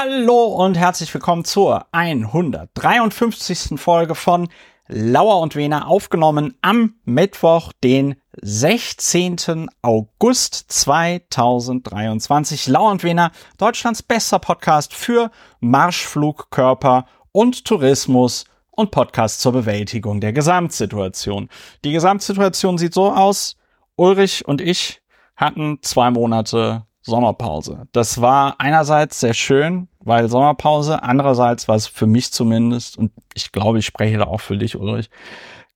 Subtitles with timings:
[0.00, 3.80] Hallo und herzlich willkommen zur 153.
[3.80, 4.48] Folge von
[4.86, 9.68] Lauer und Wena, aufgenommen am Mittwoch, den 16.
[9.82, 12.68] August 2023.
[12.68, 20.32] Lauer und Wena, Deutschlands bester Podcast für Marschflugkörper und Tourismus und Podcast zur Bewältigung der
[20.32, 21.48] Gesamtsituation.
[21.84, 23.56] Die Gesamtsituation sieht so aus.
[23.96, 25.02] Ulrich und ich
[25.34, 27.86] hatten zwei Monate Sommerpause.
[27.92, 33.50] Das war einerseits sehr schön, weil Sommerpause, andererseits war es für mich zumindest, und ich
[33.50, 35.10] glaube, ich spreche da auch für dich, Ulrich,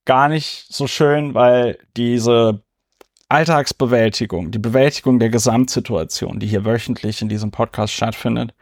[0.04, 2.62] gar nicht so schön, weil diese
[3.28, 8.54] Alltagsbewältigung, die Bewältigung der Gesamtsituation, die hier wöchentlich in diesem Podcast stattfindet,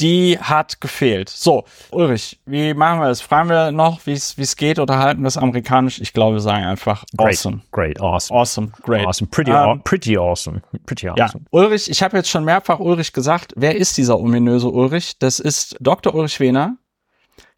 [0.00, 1.28] die hat gefehlt.
[1.28, 3.20] So, Ulrich, wie machen wir das?
[3.20, 6.00] Fragen wir noch, wie es geht oder halten wir es amerikanisch?
[6.00, 7.60] Ich glaube, wir sagen einfach great, awesome.
[7.72, 8.38] Great, awesome.
[8.40, 9.06] Awesome, great.
[9.06, 10.62] Awesome, pretty, Ähm, pretty awesome.
[10.86, 11.44] Pretty Ja, awesome.
[11.50, 13.52] Ulrich, ich habe jetzt schon mehrfach Ulrich gesagt.
[13.56, 15.18] Wer ist dieser ominöse Ulrich?
[15.18, 16.14] Das ist Dr.
[16.14, 16.76] Ulrich Wehner,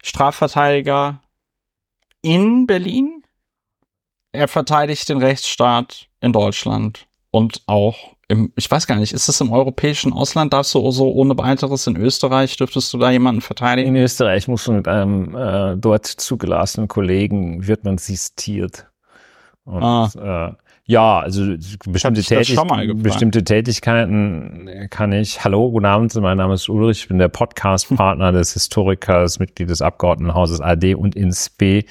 [0.03, 1.21] Strafverteidiger
[2.21, 3.23] in Berlin.
[4.31, 9.41] Er verteidigt den Rechtsstaat in Deutschland und auch im, ich weiß gar nicht, ist das
[9.41, 10.53] im europäischen Ausland?
[10.53, 13.95] Darfst du so ohne weiteres in Österreich, dürftest du da jemanden verteidigen?
[13.95, 18.87] In Österreich muss man mit einem äh, dort zugelassenen Kollegen, wird man sistiert.
[19.65, 20.51] Und, äh,
[20.85, 22.57] ja, also bestimmte, Tätig
[22.95, 25.43] bestimmte Tätigkeiten kann ich.
[25.43, 29.81] Hallo, guten Abend, mein Name ist Ulrich, ich bin der Podcast-Partner des Historikers, Mitglied des
[29.81, 31.85] Abgeordnetenhauses AD und INSP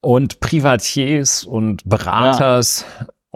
[0.00, 2.84] und Privatiers und Beraters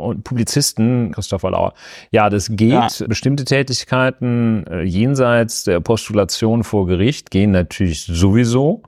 [0.01, 1.75] und Publizisten, Christopher Lauer.
[2.11, 2.71] Ja, das geht.
[2.73, 2.89] Ja.
[3.07, 8.83] Bestimmte Tätigkeiten äh, jenseits der Postulation vor Gericht gehen natürlich sowieso.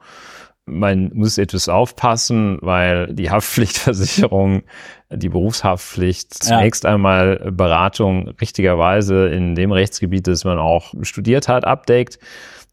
[0.65, 4.63] Man muss etwas aufpassen, weil die Haftpflichtversicherung,
[5.11, 6.57] die Berufshaftpflicht, Ja.
[6.59, 12.19] zunächst einmal Beratung richtigerweise in dem Rechtsgebiet, das man auch studiert hat, abdeckt.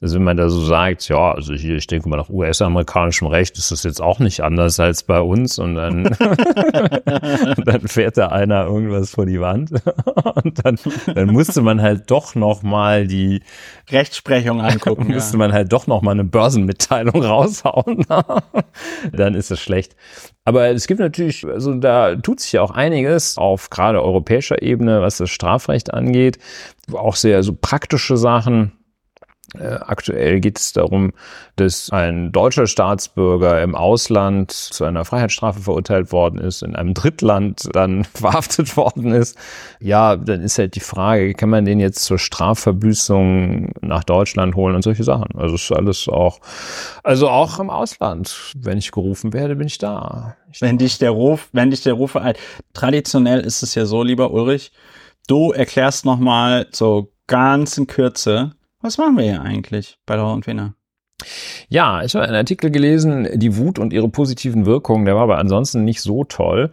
[0.02, 3.58] Also wenn man da so sagt, ja, also hier, ich denke mal nach US-amerikanischem Recht
[3.58, 6.18] ist das jetzt auch nicht anders als bei uns und dann, und
[7.68, 9.72] dann fährt da einer irgendwas vor die Wand
[10.44, 10.78] und dann,
[11.14, 13.42] dann musste man halt doch noch mal die,
[13.92, 15.08] Rechtsprechung angucken.
[15.08, 18.06] müsste man halt doch noch mal eine Börsenmitteilung raushauen.
[19.12, 19.96] dann ist es schlecht.
[20.46, 25.02] Aber es gibt natürlich, also da tut sich ja auch einiges auf gerade europäischer Ebene,
[25.02, 26.40] was das Strafrecht angeht.
[26.92, 28.74] Auch sehr so praktische Sachen.
[29.58, 31.12] Äh, Aktuell geht es darum,
[31.56, 37.70] dass ein deutscher Staatsbürger im Ausland zu einer Freiheitsstrafe verurteilt worden ist, in einem Drittland
[37.74, 39.38] dann verhaftet worden ist.
[39.80, 44.76] Ja, dann ist halt die Frage, kann man den jetzt zur Strafverbüßung nach Deutschland holen
[44.76, 45.36] und solche Sachen.
[45.36, 46.40] Also ist alles auch,
[47.04, 48.54] also auch im Ausland.
[48.56, 50.36] Wenn ich gerufen werde, bin ich da.
[50.52, 52.40] Ich wenn dich der Ruf, wenn dich der Ruf vereilt.
[52.74, 54.72] Traditionell ist es ja so, lieber Ulrich,
[55.28, 60.34] du erklärst noch mal so ganz in Kürze, was machen wir hier eigentlich bei Lauer
[60.34, 60.76] und Wiener?
[61.68, 65.38] Ja, ich habe einen Artikel gelesen, die Wut und ihre positiven Wirkungen, der war aber
[65.38, 66.72] ansonsten nicht so toll.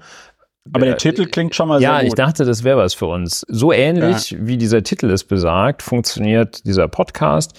[0.72, 2.18] Aber der Äh, Titel klingt schon mal Ja, sehr ich gut.
[2.18, 3.44] dachte, das wäre was für uns.
[3.48, 7.52] So ähnlich wie dieser Titel es besagt, funktioniert dieser Podcast.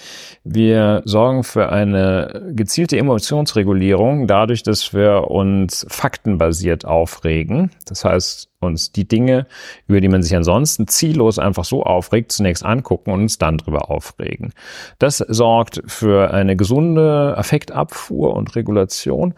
[0.44, 7.70] Wir sorgen für eine gezielte Emotionsregulierung dadurch, dass wir uns faktenbasiert aufregen.
[7.86, 9.46] Das heißt, uns die Dinge,
[9.86, 13.88] über die man sich ansonsten ziellos einfach so aufregt, zunächst angucken und uns dann drüber
[13.88, 14.52] aufregen.
[14.98, 19.34] Das sorgt für eine gesunde Affektabfuhr und Regulation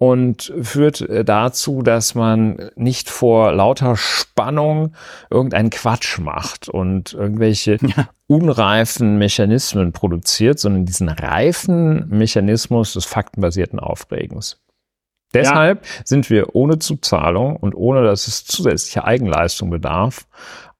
[0.00, 4.94] und führt äh, dazu, dass man nicht vor lauter Spannung
[5.28, 7.76] irgendeinen Quatsch macht und irgendwelche
[8.26, 14.58] unreifen Mechanismen produziert, sondern diesen reifen Mechanismus des faktenbasierten Aufregens.
[15.34, 20.26] Deshalb sind wir ohne Zuzahlung und ohne dass es zusätzliche Eigenleistung bedarf,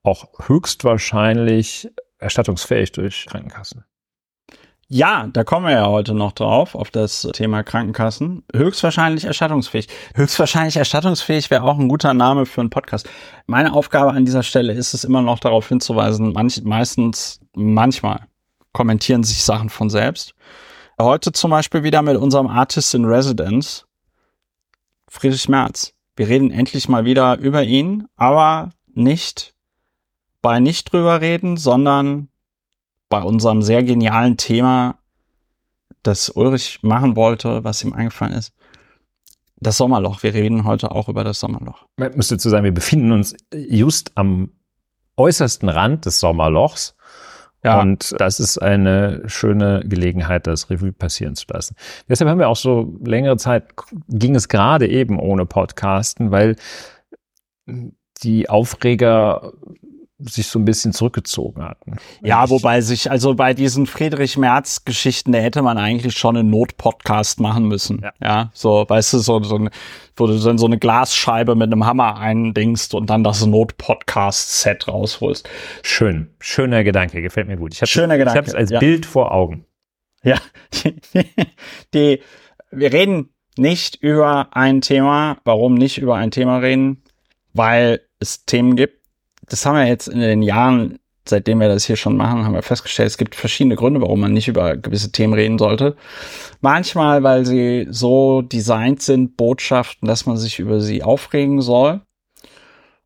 [0.03, 3.85] auch höchstwahrscheinlich erstattungsfähig durch Krankenkassen.
[4.93, 8.43] Ja, da kommen wir ja heute noch drauf, auf das Thema Krankenkassen.
[8.53, 9.87] Höchstwahrscheinlich erstattungsfähig.
[10.17, 13.09] Höchstwahrscheinlich erstattungsfähig wäre auch ein guter Name für einen Podcast.
[13.47, 18.27] Meine Aufgabe an dieser Stelle ist es immer noch darauf hinzuweisen, manch, meistens, manchmal
[18.73, 20.35] kommentieren sich Sachen von selbst.
[21.01, 23.87] Heute zum Beispiel wieder mit unserem Artist in Residence,
[25.07, 25.93] Friedrich Merz.
[26.17, 29.55] Wir reden endlich mal wieder über ihn, aber nicht
[30.43, 32.30] bei nicht drüber reden, sondern
[33.11, 34.99] bei unserem sehr genialen Thema,
[36.03, 38.55] das Ulrich machen wollte, was ihm eingefallen ist.
[39.57, 40.23] Das Sommerloch.
[40.23, 41.85] Wir reden heute auch über das Sommerloch.
[41.99, 44.53] Man müsste zu sagen, wir befinden uns just am
[45.19, 46.97] äußersten Rand des Sommerlochs.
[47.63, 47.79] Ja.
[47.83, 51.77] Und das ist eine schöne Gelegenheit, das Revue passieren zu lassen.
[52.09, 53.75] Deshalb haben wir auch so längere Zeit,
[54.09, 56.57] ging es gerade eben ohne Podcasten, weil
[58.23, 59.53] die Aufreger
[60.29, 61.97] sich so ein bisschen zurückgezogen hatten.
[62.23, 67.41] Ja, wobei sich, also bei diesen Friedrich Merz-Geschichten, da hätte man eigentlich schon einen Not-Podcast
[67.41, 68.01] machen müssen.
[68.03, 68.13] Ja.
[68.21, 69.71] ja, so, weißt du, so, so ein,
[70.17, 75.49] wo du dann so eine Glasscheibe mit einem Hammer eindingst und dann das Not-Podcast-Set rausholst.
[75.83, 77.75] Schön, schöner Gedanke, gefällt mir gut.
[77.75, 78.41] Ich hab's, Schöner Gedanke.
[78.41, 78.79] Ich habe es als ja.
[78.79, 79.65] Bild vor Augen.
[80.23, 80.37] Ja,
[81.95, 82.21] die,
[82.71, 85.39] wir reden nicht über ein Thema.
[85.45, 87.03] Warum nicht über ein Thema reden?
[87.53, 89.00] Weil es Themen gibt,
[89.51, 90.99] das haben wir jetzt in den Jahren,
[91.29, 94.33] seitdem wir das hier schon machen, haben wir festgestellt, es gibt verschiedene Gründe, warum man
[94.33, 95.97] nicht über gewisse Themen reden sollte.
[96.61, 102.01] Manchmal, weil sie so designt sind, Botschaften, dass man sich über sie aufregen soll.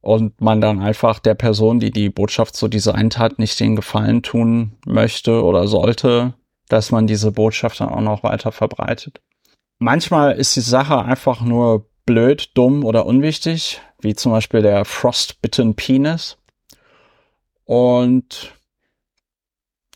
[0.00, 4.23] Und man dann einfach der Person, die die Botschaft so designt hat, nicht den Gefallen
[4.23, 6.35] tun möchte oder sollte,
[6.69, 9.23] dass man diese Botschaft dann auch noch weiter verbreitet.
[9.79, 15.74] Manchmal ist die Sache einfach nur blöd, dumm oder unwichtig, wie zum Beispiel der Frostbitten
[15.74, 16.36] Penis.
[17.64, 18.52] Und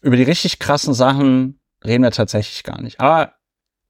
[0.01, 3.01] über die richtig krassen Sachen reden wir tatsächlich gar nicht.
[3.01, 3.35] Aber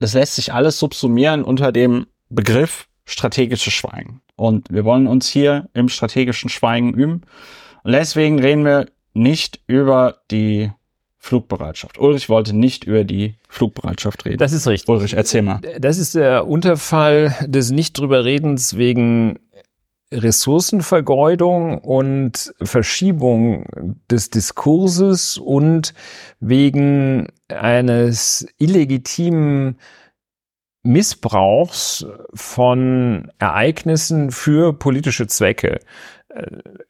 [0.00, 4.20] das lässt sich alles subsumieren unter dem Begriff strategisches Schweigen.
[4.36, 7.22] Und wir wollen uns hier im strategischen Schweigen üben.
[7.82, 10.70] Und deswegen reden wir nicht über die
[11.28, 11.98] Flugbereitschaft.
[11.98, 14.38] Ulrich wollte nicht über die Flugbereitschaft reden.
[14.38, 14.88] Das ist richtig.
[14.88, 15.60] Ulrich, erzähl mal.
[15.78, 19.38] Das ist der Unterfall des nicht drüber Redens wegen
[20.10, 23.66] Ressourcenvergeudung und Verschiebung
[24.10, 25.92] des Diskurses und
[26.40, 29.76] wegen eines illegitimen
[30.82, 35.80] Missbrauchs von Ereignissen für politische Zwecke.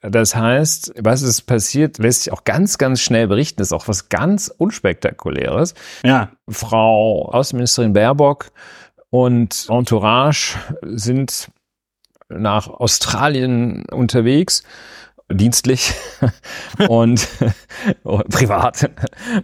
[0.00, 3.58] Das heißt, was ist passiert, lässt sich auch ganz, ganz schnell berichten.
[3.58, 5.74] Das ist auch was ganz unspektakuläres.
[6.04, 6.30] Ja.
[6.48, 8.50] Frau Außenministerin Baerbock
[9.10, 11.50] und Entourage sind
[12.28, 14.62] nach Australien unterwegs
[15.30, 15.92] dienstlich
[16.88, 17.28] und
[18.30, 18.90] privat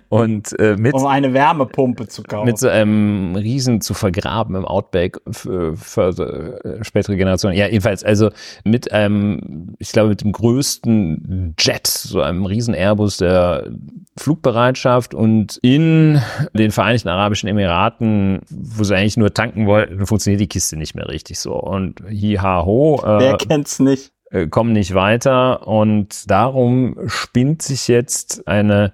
[0.08, 2.46] und äh, mit um eine Wärmepumpe zu kaufen.
[2.46, 7.56] mit so einem Riesen zu vergraben im Outback für, für äh, spätere Generationen.
[7.56, 8.30] Ja jedenfalls also
[8.64, 13.70] mit einem ich glaube mit dem größten Jet so einem Riesen Airbus der
[14.16, 16.20] Flugbereitschaft und in
[16.54, 21.08] den Vereinigten Arabischen Emiraten wo sie eigentlich nur tanken wollten funktioniert die Kiste nicht mehr
[21.08, 21.54] richtig so.
[21.54, 24.13] Und hi ha ho äh, wer kennt's nicht
[24.50, 28.92] kommen nicht weiter und darum spinnt sich jetzt eine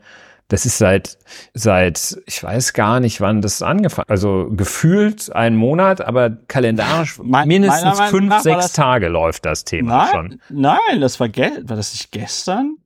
[0.51, 1.17] das ist seit,
[1.55, 7.47] seit, ich weiß gar nicht, wann das angefangen, also gefühlt ein Monat, aber kalendarisch Me
[7.47, 10.41] mindestens fünf, sechs das, Tage läuft das Thema nein, schon.
[10.49, 12.77] Nein, das war, war das nicht gestern?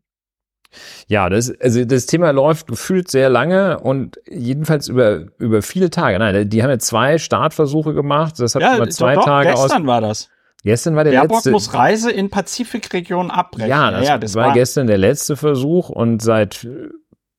[1.07, 6.19] Ja, das, also das Thema läuft gefühlt sehr lange und jedenfalls über, über viele Tage.
[6.19, 8.35] Nein, die haben ja zwei Startversuche gemacht.
[8.39, 9.87] Das hat ja, über zwei doch, Tage gestern aus.
[9.87, 10.29] war das.
[10.65, 11.51] Gestern war der Baerbock letzte.
[11.51, 13.69] muss Reise in Pazifikregion abbrechen.
[13.69, 16.67] Ja, das, ja, das war, war gestern der letzte Versuch und seit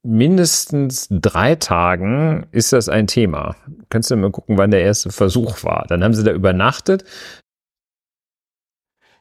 [0.04, 3.56] mindestens drei Tagen ist das ein Thema.
[3.90, 5.86] Kannst du mal gucken, wann der erste Versuch war.
[5.90, 7.04] Dann haben sie da übernachtet.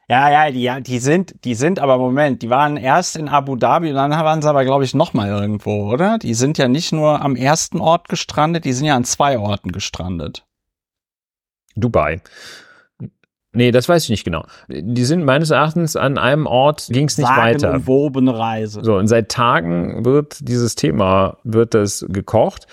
[0.07, 3.89] Ja, ja, die, die sind, die sind aber Moment, die waren erst in Abu Dhabi
[3.89, 6.19] und dann waren sie aber, glaube ich, noch mal irgendwo, oder?
[6.19, 9.71] Die sind ja nicht nur am ersten Ort gestrandet, die sind ja an zwei Orten
[9.71, 10.45] gestrandet.
[11.75, 12.21] Dubai.
[13.55, 14.45] Nee, das weiß ich nicht genau.
[14.67, 17.59] Die sind meines Erachtens an einem Ort ging es nicht weiter.
[17.59, 18.81] Sagenumwobene Reise.
[18.83, 22.67] So, und seit Tagen wird dieses Thema, wird das gekocht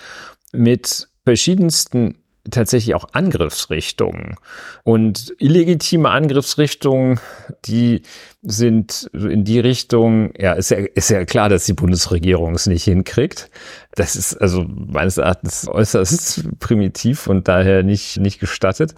[0.51, 2.15] mit verschiedensten
[2.51, 4.35] tatsächlich auch Angriffsrichtungen.
[4.83, 7.19] Und illegitime Angriffsrichtungen,
[7.65, 8.01] die
[8.41, 12.83] sind in die Richtung, ja, ist ja, ist ja klar, dass die Bundesregierung es nicht
[12.83, 13.49] hinkriegt.
[13.95, 18.93] Das ist also meines Erachtens äußerst primitiv und daher nicht, nicht gestattet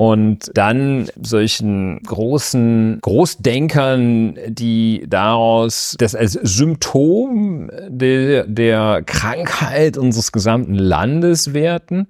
[0.00, 10.72] und dann solchen großen Großdenkern, die daraus das als Symptom der, der Krankheit unseres gesamten
[10.74, 12.08] Landes werten.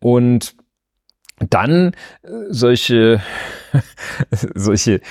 [0.00, 0.54] Und
[1.50, 1.92] dann
[2.48, 3.20] solche,
[4.54, 5.02] solche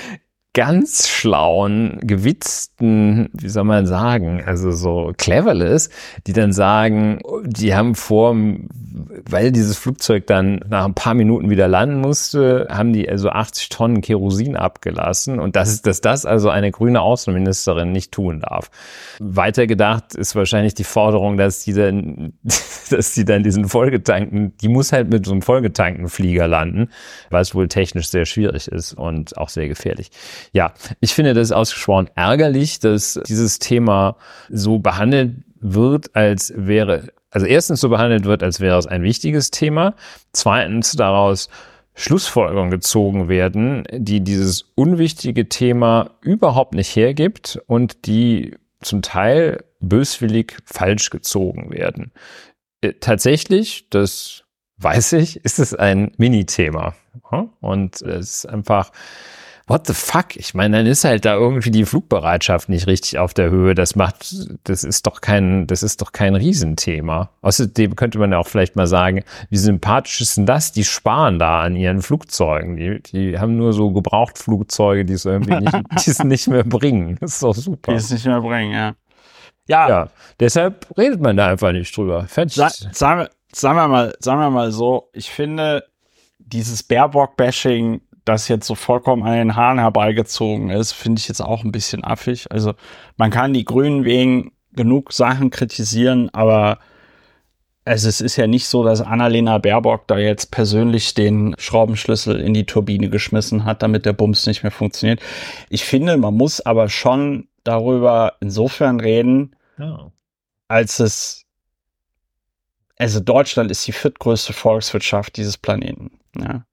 [0.55, 5.89] ganz schlauen, gewitzten, wie soll man sagen, also so cleverless,
[6.25, 8.33] die dann sagen, die haben vor,
[9.29, 13.67] weil dieses Flugzeug dann nach ein paar Minuten wieder landen musste, haben die also 80
[13.67, 18.71] Tonnen Kerosin abgelassen und das ist, dass das also eine grüne Außenministerin nicht tun darf.
[19.19, 22.33] Weitergedacht ist wahrscheinlich die Forderung, dass die dann,
[22.89, 26.89] dass die dann diesen vollgetankten, die muss halt mit so einem vollgetankten Flieger landen,
[27.31, 30.09] es wohl technisch sehr schwierig ist und auch sehr gefährlich.
[30.53, 34.15] Ja, ich finde das ausgesprochen ärgerlich, dass dieses Thema
[34.49, 39.51] so behandelt wird, als wäre, also erstens so behandelt wird, als wäre es ein wichtiges
[39.51, 39.95] Thema,
[40.31, 41.49] zweitens daraus
[41.95, 50.57] Schlussfolgerungen gezogen werden, die dieses unwichtige Thema überhaupt nicht hergibt und die zum Teil böswillig
[50.65, 52.11] falsch gezogen werden.
[52.85, 54.43] Äh, tatsächlich, das
[54.77, 56.95] weiß ich, ist es ein Mini-Thema.
[57.61, 58.91] Und es ist einfach,
[59.67, 60.35] what the fuck?
[60.35, 63.73] Ich meine, dann ist halt da irgendwie die Flugbereitschaft nicht richtig auf der Höhe.
[63.73, 67.29] Das macht, das ist doch kein, das ist doch kein Riesenthema.
[67.41, 70.71] Außerdem könnte man ja auch vielleicht mal sagen, wie sympathisch ist denn das?
[70.71, 72.75] Die sparen da an ihren Flugzeugen.
[72.75, 75.73] Die, die haben nur so Gebrauchtflugzeuge, die es irgendwie nicht,
[76.05, 77.17] die es nicht mehr bringen.
[77.21, 77.91] Das ist doch super.
[77.91, 78.93] Die es nicht mehr bringen, ja.
[79.67, 79.89] Ja.
[79.89, 80.09] ja.
[80.39, 82.27] Deshalb redet man da einfach nicht drüber.
[82.27, 85.85] Sa sagen, wir, sagen wir mal, sagen wir mal so, ich finde,
[86.39, 91.63] dieses Baerbock-Bashing das jetzt so vollkommen an den Haaren herbeigezogen ist, finde ich jetzt auch
[91.63, 92.51] ein bisschen affig.
[92.51, 92.73] Also
[93.17, 96.79] man kann die Grünen wegen genug Sachen kritisieren, aber
[97.85, 102.55] also es ist ja nicht so, dass Annalena Baerbock da jetzt persönlich den Schraubenschlüssel in
[102.55, 105.21] die Turbine geschmissen hat, damit der Bums nicht mehr funktioniert.
[105.69, 110.11] Ich finde, man muss aber schon darüber insofern reden, oh.
[110.69, 111.45] als es
[112.97, 116.19] also Deutschland ist die viertgrößte Volkswirtschaft dieses Planeten.
[116.37, 116.65] Ja.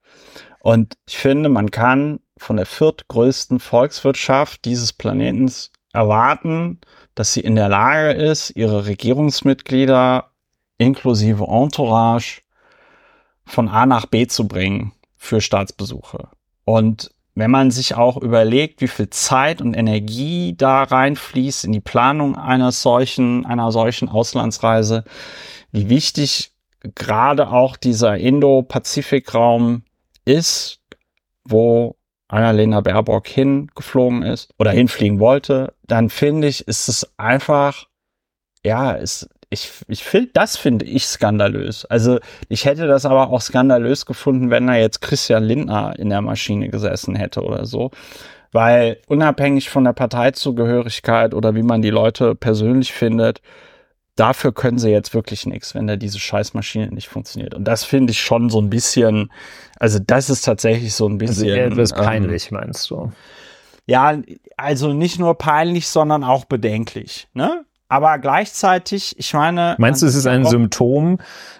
[0.61, 6.79] Und ich finde, man kann von der viertgrößten Volkswirtschaft dieses Planetens erwarten,
[7.15, 10.31] dass sie in der Lage ist, ihre Regierungsmitglieder
[10.77, 12.41] inklusive Entourage
[13.45, 16.29] von A nach B zu bringen für Staatsbesuche.
[16.65, 21.79] Und wenn man sich auch überlegt, wie viel Zeit und Energie da reinfließt in die
[21.79, 25.03] Planung einer solchen, einer solchen Auslandsreise,
[25.71, 26.51] wie wichtig
[26.95, 29.83] gerade auch dieser Indo-Pazifik-Raum
[30.25, 30.81] ist,
[31.43, 31.95] wo
[32.27, 37.85] Annalena Baerbock hingeflogen ist oder hinfliegen wollte, dann finde ich, ist es einfach,
[38.63, 41.85] ja, ist, ich, ich finde, das finde ich skandalös.
[41.85, 42.19] Also
[42.49, 46.69] ich hätte das aber auch skandalös gefunden, wenn da jetzt Christian Lindner in der Maschine
[46.69, 47.91] gesessen hätte oder so.
[48.51, 53.41] Weil unabhängig von der Parteizugehörigkeit oder wie man die Leute persönlich findet,
[54.15, 57.53] dafür können sie jetzt wirklich nichts, wenn da diese Scheißmaschine nicht funktioniert.
[57.53, 59.31] Und das finde ich schon so ein bisschen,
[59.79, 61.59] also das ist tatsächlich so ein also bisschen.
[61.59, 63.11] Also etwas peinlich, ähm, meinst du?
[63.85, 64.17] Ja,
[64.55, 67.27] also nicht nur peinlich, sondern auch bedenklich.
[67.33, 67.65] Ne?
[67.93, 69.75] Aber gleichzeitig, ich meine.
[69.77, 71.19] Meinst du, es ist ein Symptom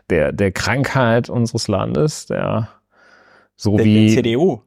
[0.10, 2.70] der, der Krankheit unseres Landes, der
[3.56, 4.08] so der, wie.
[4.08, 4.64] Der CDU.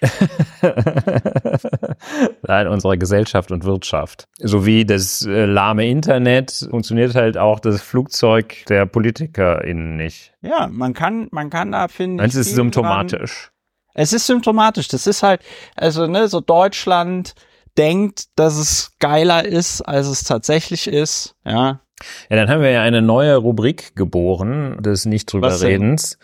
[2.42, 4.28] Nein, unserer Gesellschaft und Wirtschaft.
[4.38, 10.32] Sowie das äh, lahme Internet funktioniert halt auch das Flugzeug der PolitikerInnen nicht.
[10.40, 12.18] Ja, man kann, man kann da finden.
[12.18, 13.50] Es ist symptomatisch.
[13.50, 14.02] Dran.
[14.02, 14.88] Es ist symptomatisch.
[14.88, 15.42] Das ist halt,
[15.76, 17.34] also, ne, so Deutschland
[17.78, 21.80] denkt, dass es geiler ist, als es tatsächlich ist, ja.
[22.28, 26.18] Ja, dann haben wir ja eine neue Rubrik geboren des Nicht drüber Redens.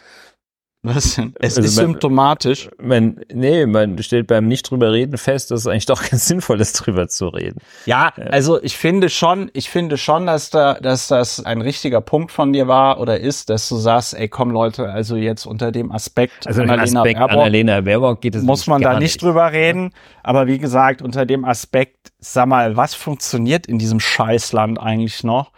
[0.82, 1.34] Was denn?
[1.40, 2.70] Es also ist man, symptomatisch.
[2.80, 6.60] Man, nee, man stellt beim nicht drüber reden fest, dass es eigentlich doch ganz sinnvoll
[6.60, 7.58] ist, drüber zu reden.
[7.84, 12.32] Ja, also ich finde schon, ich finde schon, dass da, dass das ein richtiger Punkt
[12.32, 15.92] von dir war oder ist, dass du sagst, ey, komm Leute, also jetzt unter dem
[15.92, 19.52] Aspekt also Annalena, Aspekt Baerbock, Annalena Baerbock geht es muss man da nicht, nicht drüber
[19.52, 19.92] reden.
[20.22, 25.52] Aber wie gesagt, unter dem Aspekt, sag mal, was funktioniert in diesem Scheißland eigentlich noch?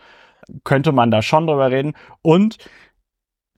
[0.64, 1.92] Könnte man da schon drüber reden.
[2.22, 2.58] Und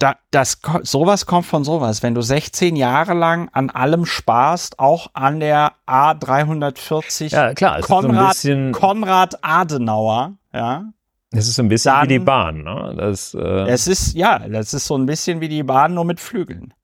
[0.04, 2.02] da, das, sowas kommt von sowas.
[2.02, 8.37] Wenn du 16 Jahre lang an allem sparst, auch an der A340 ja, klar, Konrad,
[8.37, 10.84] so Konrad Adenauer, ja.
[11.32, 12.94] Es ist ein bisschen dann, wie die Bahn, ne?
[12.99, 16.20] Das, äh es ist, ja, das ist so ein bisschen wie die Bahn, nur mit
[16.20, 16.75] Flügeln.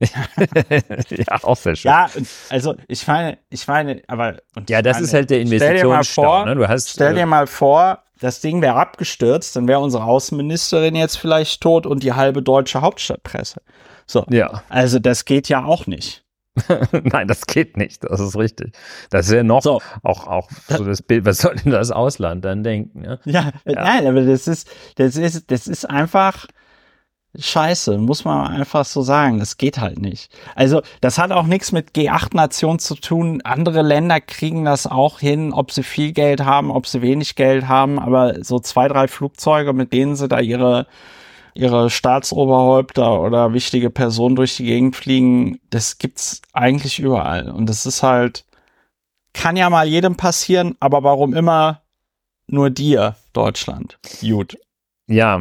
[0.00, 1.90] ja, auch sehr schön.
[1.90, 2.08] Ja,
[2.48, 4.38] also ich meine, ich meine, aber
[4.70, 6.46] ja, das meine, ist halt der Investitionsstau.
[6.46, 6.54] Ne?
[6.54, 10.94] Du hast, stell dir äh, mal vor, das Ding wäre abgestürzt, dann wäre unsere Außenministerin
[10.94, 13.62] jetzt vielleicht tot und die halbe deutsche Hauptstadtpresse.
[14.06, 14.24] So.
[14.30, 14.62] Ja.
[14.68, 16.24] Also das geht ja auch nicht.
[16.92, 18.04] Nein, das geht nicht.
[18.04, 18.76] Das ist richtig.
[19.08, 19.80] Das ist ja noch so.
[20.02, 23.04] auch, auch so das Bild, was soll denn das Ausland dann denken?
[23.04, 23.18] Ja?
[23.24, 26.46] Ja, ja, nein, aber das ist, das ist, das ist einfach,
[27.38, 29.38] Scheiße, muss man einfach so sagen.
[29.38, 30.32] Das geht halt nicht.
[30.56, 33.40] Also, das hat auch nichts mit G8-Nationen zu tun.
[33.42, 37.68] Andere Länder kriegen das auch hin, ob sie viel Geld haben, ob sie wenig Geld
[37.68, 38.00] haben.
[38.00, 40.88] Aber so zwei, drei Flugzeuge, mit denen sie da ihre,
[41.54, 47.48] ihre Staatsoberhäupter oder wichtige Personen durch die Gegend fliegen, das gibt's eigentlich überall.
[47.50, 48.44] Und das ist halt,
[49.34, 51.82] kann ja mal jedem passieren, aber warum immer
[52.48, 54.00] nur dir, Deutschland?
[54.20, 54.58] Gut.
[55.06, 55.40] Ja,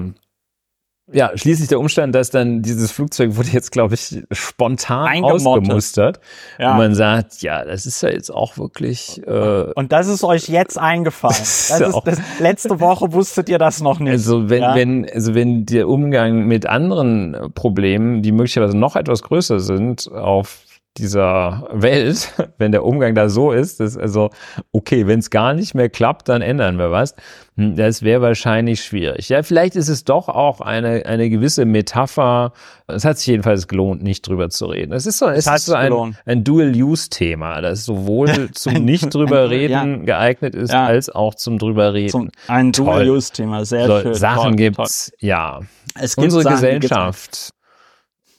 [1.12, 6.20] ja, schließlich der Umstand, dass dann dieses Flugzeug wurde jetzt, glaube ich, spontan ausgemustert.
[6.58, 6.72] Ja.
[6.72, 9.22] Und man sagt, ja, das ist ja jetzt auch wirklich.
[9.26, 11.36] Äh, und das ist euch jetzt eingefallen.
[11.70, 14.12] Das ist, das, letzte Woche wusstet ihr das noch nicht.
[14.12, 14.76] Also wenn, ja?
[14.76, 20.60] wenn, also wenn der Umgang mit anderen Problemen, die möglicherweise noch etwas größer sind, auf
[21.00, 24.30] dieser Welt, wenn der Umgang da so ist, ist also,
[24.72, 27.16] okay, wenn es gar nicht mehr klappt, dann ändern wir was.
[27.56, 29.30] Hm, das wäre wahrscheinlich schwierig.
[29.30, 32.54] Ja, vielleicht ist es doch auch eine, eine gewisse Metapher.
[32.88, 34.94] Es hat sich jedenfalls gelohnt, nicht drüber zu reden.
[34.94, 40.00] Es ist so, es, ist so ein, ein Dual-Use-Thema, das sowohl zum nicht drüber reden
[40.00, 40.06] ja.
[40.06, 40.86] geeignet ist, ja.
[40.86, 42.10] als auch zum drüber reden.
[42.10, 44.14] Zum, ein Dual-Use-Thema, sehr so, schön.
[44.14, 45.18] Sachen toll, gibt's, toll.
[45.28, 45.60] ja.
[45.96, 47.54] Es gibt Unsere Sachen, Gesellschaft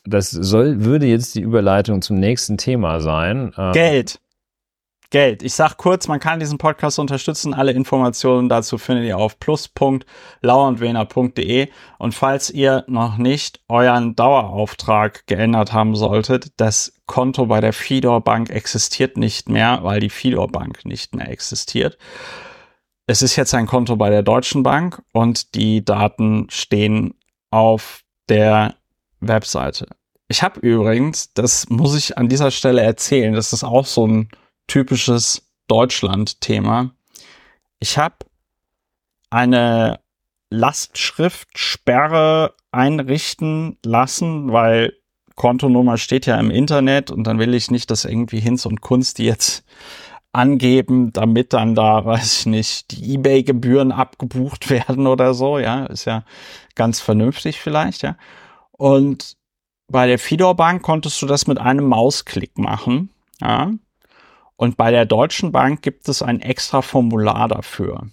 [0.04, 3.52] das soll, würde jetzt die Überleitung zum nächsten Thema sein.
[3.56, 4.20] Ähm, Geld.
[5.10, 5.42] Geld.
[5.42, 7.52] Ich sag kurz, man kann diesen Podcast unterstützen.
[7.52, 11.68] Alle Informationen dazu findet ihr auf plus.lauerndwener.de.
[11.98, 18.22] Und falls ihr noch nicht euren Dauerauftrag geändert haben solltet, das Konto bei der Fidor
[18.22, 21.98] Bank existiert nicht mehr, weil die Fidor Bank nicht mehr existiert.
[23.08, 27.14] Es ist jetzt ein Konto bei der Deutschen Bank und die Daten stehen
[27.50, 28.76] auf der
[29.20, 29.86] Webseite.
[30.28, 34.28] Ich habe übrigens, das muss ich an dieser Stelle erzählen, das ist auch so ein
[34.66, 36.92] typisches Deutschland-Thema.
[37.80, 38.16] Ich habe
[39.30, 40.00] eine
[40.50, 44.94] Lastschriftsperre einrichten lassen, weil
[45.34, 49.18] Kontonummer steht ja im Internet und dann will ich nicht, dass irgendwie Hinz und Kunst
[49.18, 49.64] die jetzt
[50.32, 56.04] angeben, damit dann da, weiß ich nicht, die Ebay-Gebühren abgebucht werden oder so, ja, ist
[56.04, 56.24] ja
[56.74, 58.16] ganz vernünftig vielleicht, ja.
[58.80, 59.36] Und
[59.88, 63.10] bei der Fidor Bank konntest du das mit einem Mausklick machen.
[63.38, 63.72] Ja.
[64.56, 68.06] Und bei der Deutschen Bank gibt es ein extra Formular dafür.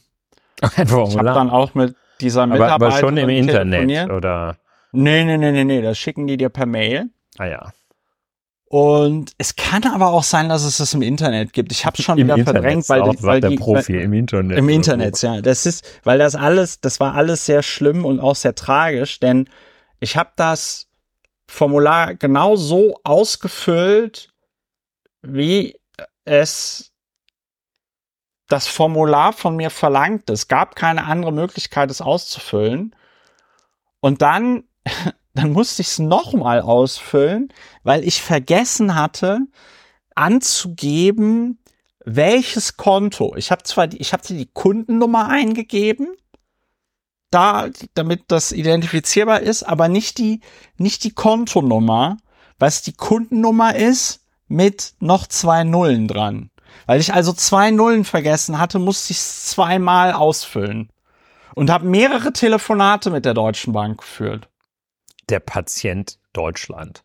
[0.76, 1.08] Ein Formular.
[1.08, 4.58] Ich habe dann auch mit dieser Mitarbeiterin aber, aber schon im Internet oder?
[4.92, 7.12] Nee, nee, nee, nee, nee, das schicken die dir per Mail.
[7.38, 7.72] Ah ja.
[8.66, 11.72] Und es kann aber auch sein, dass es das im Internet gibt.
[11.72, 14.12] Ich habe schon Im wieder Internet verdrängt, weil, auch, weil der die, Profi weil, im
[14.12, 14.58] Internet.
[14.58, 15.40] Im Internet, ja.
[15.40, 19.48] Das ist, weil das alles, das war alles sehr schlimm und auch sehr tragisch, denn
[20.00, 20.88] ich habe das
[21.50, 24.30] Formular genau so ausgefüllt,
[25.22, 25.80] wie
[26.26, 26.92] es
[28.48, 30.30] das Formular von mir verlangt.
[30.30, 32.96] Es gab keine andere Möglichkeit, es auszufüllen.
[34.00, 34.64] Und dann,
[35.34, 39.40] dann musste ich es nochmal ausfüllen, weil ich vergessen hatte,
[40.16, 41.60] anzugeben,
[42.06, 43.36] welches Konto.
[43.36, 46.16] Ich habe zwar, die, ich habe die Kundennummer eingegeben,
[47.30, 50.42] da, damit das identifizierbar ist, aber nicht die,
[50.78, 52.18] nicht die Kontonummer,
[52.60, 56.50] was die Kundennummer ist mit noch zwei Nullen dran.
[56.86, 60.90] Weil ich also zwei Nullen vergessen hatte, musste ich es zweimal ausfüllen.
[61.56, 64.48] Und habe mehrere Telefonate mit der Deutschen Bank geführt.
[65.30, 67.04] Der Patient Deutschland.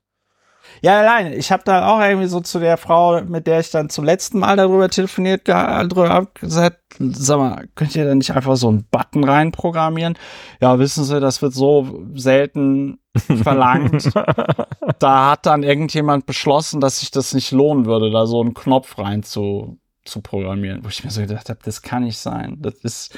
[0.83, 1.33] Ja, allein.
[1.33, 4.41] Ich habe da auch irgendwie so zu der Frau, mit der ich dann zum letzten
[4.41, 9.23] Mal darüber telefoniert habe, gesagt, sag mal, könnt ihr da nicht einfach so einen Button
[9.23, 10.19] reinprogrammieren?
[10.61, 14.11] Ja, wissen Sie, das wird so selten verlangt.
[14.99, 18.99] da hat dann irgendjemand beschlossen, dass sich das nicht lohnen würde, da so einen Knopf
[18.99, 22.57] rein zu, zu programmieren, wo ich mir so gedacht habe, das kann nicht sein.
[22.59, 23.17] Das ist,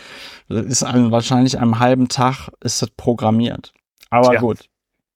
[0.50, 3.72] das ist ein, wahrscheinlich einem halben Tag ist das programmiert.
[4.11, 4.40] Aber Tja.
[4.40, 4.68] gut.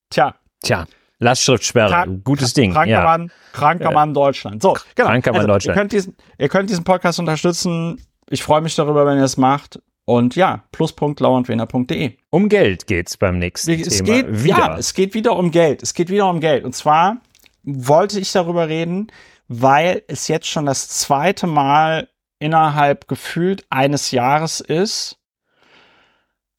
[0.09, 0.35] Tja.
[0.63, 0.87] Tja.
[1.21, 2.73] Lastschriftsperre, Krank gutes Ding.
[2.73, 3.03] Kranker ja.
[3.03, 4.63] Mann, kranker Mann Deutschland.
[4.63, 5.09] So, genau.
[5.09, 5.77] Kranker Mann also, Deutschland.
[5.77, 8.01] Ihr könnt, diesen, ihr könnt diesen Podcast unterstützen.
[8.31, 9.81] Ich freue mich darüber, wenn ihr es macht.
[10.05, 12.17] Und ja, plus.lauerndwener.de.
[12.31, 14.05] Um Geld geht's beim nächsten es Thema.
[14.05, 14.57] Geht, wieder.
[14.57, 15.83] Ja, es geht wieder um Geld.
[15.83, 16.65] Es geht wieder um Geld.
[16.65, 17.19] Und zwar
[17.63, 19.09] wollte ich darüber reden,
[19.49, 25.18] weil es jetzt schon das zweite Mal innerhalb gefühlt eines Jahres ist,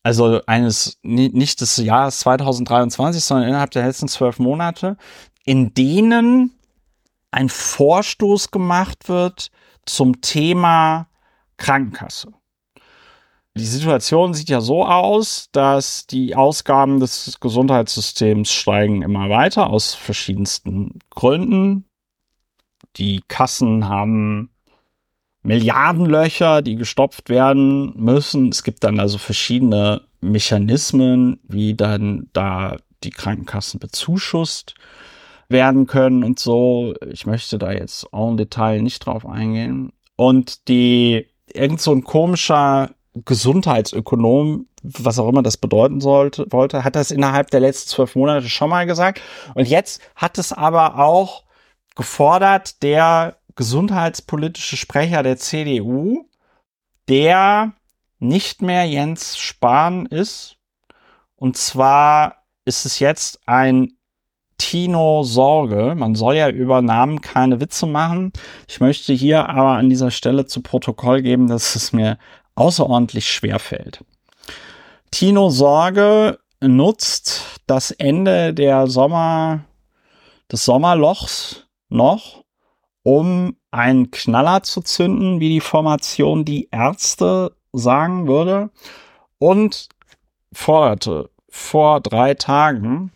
[0.10, 4.98] also eines, nicht des Jahres 2023, sondern innerhalb der letzten zwölf Monate,
[5.46, 6.52] in denen
[7.30, 9.52] ein Vorstoß gemacht wird
[9.86, 11.08] zum Thema
[11.58, 12.34] Krankenkasse.
[13.56, 19.94] Die Situation sieht ja so aus, dass die Ausgaben des Gesundheitssystems steigen immer weiter aus
[19.94, 21.86] verschiedensten Gründen.
[22.96, 24.50] Die Kassen haben
[25.44, 28.50] Milliardenlöcher, die gestopft werden müssen.
[28.50, 34.76] Es gibt dann also verschiedene Mechanismen, wie dann da die Krankenkassen bezuschusst
[35.48, 36.94] werden können und so.
[37.10, 39.94] Ich möchte da jetzt en Detail nicht drauf eingehen.
[40.16, 42.92] Und die, irgend so ein komischer
[43.26, 48.50] Gesundheitsökonom, was auch immer das bedeuten sollte, wollte, hat das innerhalb der letzten zwölf Monate
[48.50, 49.22] schon mal gesagt.
[49.56, 51.44] Und jetzt hat es aber auch
[51.96, 56.30] gefordert, der gesundheitspolitische Sprecher der CDU,
[57.10, 57.74] der
[58.18, 60.56] nicht mehr Jens Spahn ist.
[61.36, 63.98] Und zwar ist es jetzt ein
[64.58, 65.94] Tino Sorge.
[65.98, 68.32] Man soll ja über Namen keine Witze machen.
[68.66, 72.18] Ich möchte hier aber an dieser Stelle zu Protokoll geben, dass es mir
[72.56, 74.06] außerordentlich schwer fällt.
[75.12, 79.66] Tino Sorge nutzt das Ende der Sommer,
[80.50, 82.46] des Sommerlochs noch,
[83.10, 88.70] um einen Knaller zu zünden, wie die Formation die Ärzte sagen würde,
[89.40, 89.90] und
[90.54, 93.12] forderte vor drei Tagen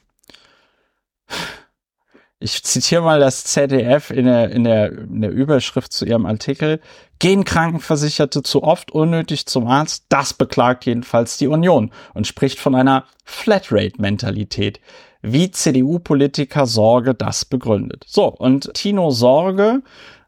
[2.40, 6.82] ich zitiere mal das ZDF in der, in der, in der Überschrift zu ihrem Artikel.
[7.20, 10.08] Gehen Krankenversicherte zu oft unnötig zum Arzt?
[10.10, 14.82] Das beklagt jedenfalls die Union und spricht von einer Flatrate-Mentalität.
[15.24, 18.04] Wie CDU-Politiker Sorge das begründet.
[18.06, 19.82] So, und Tino Sorge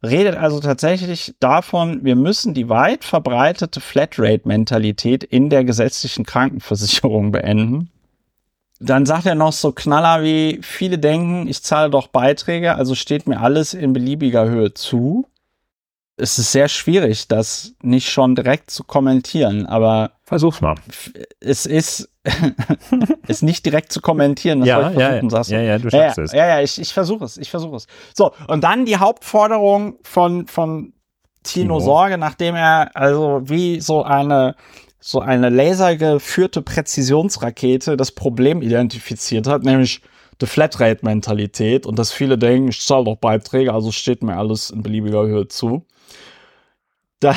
[0.04, 7.92] redet also tatsächlich davon, wir müssen die weit verbreitete Flatrate-Mentalität in der gesetzlichen Krankenversicherung beenden
[8.80, 13.28] dann sagt er noch so Knaller wie, viele denken, ich zahle doch Beiträge, also steht
[13.28, 15.28] mir alles in beliebiger Höhe zu.
[16.18, 20.12] Es ist sehr schwierig, das nicht schon direkt zu kommentieren, aber.
[20.24, 20.76] Versuch's mal.
[21.40, 22.10] Es ist,
[23.28, 24.62] es nicht direkt zu kommentieren.
[24.62, 25.42] Das ja, ja, ja.
[25.48, 26.32] ja, ja, du schaffst ja, es.
[26.32, 27.88] Ja, ja, ich, ich versuche es, ich versuche es.
[28.14, 30.94] So, und dann die Hauptforderung von, von
[31.44, 34.56] Tino, Tino Sorge, nachdem er also wie so eine
[35.00, 40.02] so eine lasergeführte Präzisionsrakete das Problem identifiziert hat, nämlich
[40.42, 44.82] die Flatrate-Mentalität und dass viele denken, ich zahle doch Beiträge, also steht mir alles in
[44.82, 45.86] beliebiger Höhe zu.
[47.26, 47.36] Da,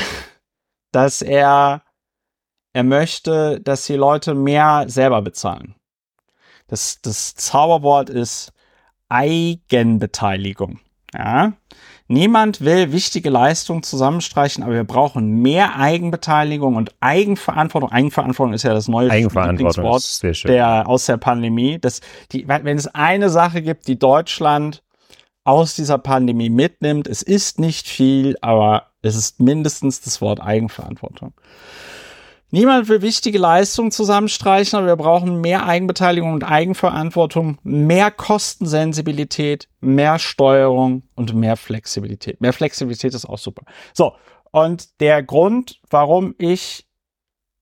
[0.92, 1.83] dass er,
[2.74, 5.77] er möchte, dass die Leute mehr selber bezahlen.
[6.66, 8.53] Das, das Zauberwort ist
[9.09, 10.81] Eigenbeteiligung.
[11.14, 11.55] Ja?
[12.07, 17.90] Niemand will wichtige Leistungen zusammenstreichen, aber wir brauchen mehr Eigenbeteiligung und Eigenverantwortung.
[17.90, 21.79] Eigenverantwortung ist ja das neue Lieblingswort der, aus der Pandemie.
[21.79, 24.83] Das, die, wenn es eine Sache gibt, die Deutschland
[25.44, 31.32] aus dieser Pandemie mitnimmt, es ist nicht viel, aber es ist mindestens das Wort Eigenverantwortung.
[32.50, 40.18] Niemand will wichtige Leistungen zusammenstreichen, aber wir brauchen mehr Eigenbeteiligung und Eigenverantwortung, mehr Kostensensibilität, mehr
[40.18, 42.40] Steuerung und mehr Flexibilität.
[42.40, 43.64] Mehr Flexibilität ist auch super.
[43.92, 44.14] So,
[44.50, 46.88] und der Grund, warum ich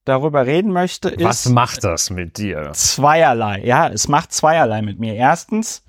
[0.04, 1.24] darüber reden möchte, ist.
[1.24, 2.70] Was macht das mit dir?
[2.72, 3.62] Zweierlei.
[3.64, 5.14] Ja, es macht zweierlei mit mir.
[5.14, 5.82] Erstens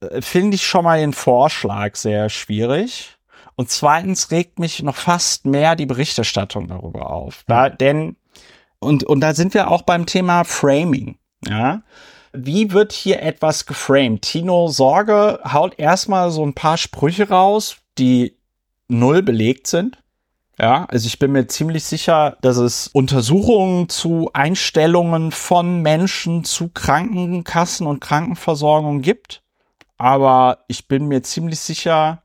[0.00, 3.15] äh, finde ich schon mal den Vorschlag sehr schwierig.
[3.56, 7.42] Und zweitens regt mich noch fast mehr die Berichterstattung darüber auf.
[7.46, 8.16] Da, denn,
[8.78, 11.18] und, und da sind wir auch beim Thema Framing.
[11.46, 11.82] Ja.
[12.32, 14.22] Wie wird hier etwas geframed?
[14.22, 18.36] Tino Sorge haut erstmal so ein paar Sprüche raus, die
[18.88, 19.98] null belegt sind.
[20.58, 26.68] Ja, also ich bin mir ziemlich sicher, dass es Untersuchungen zu Einstellungen von Menschen zu
[26.68, 29.42] Krankenkassen und Krankenversorgung gibt.
[29.98, 32.22] Aber ich bin mir ziemlich sicher,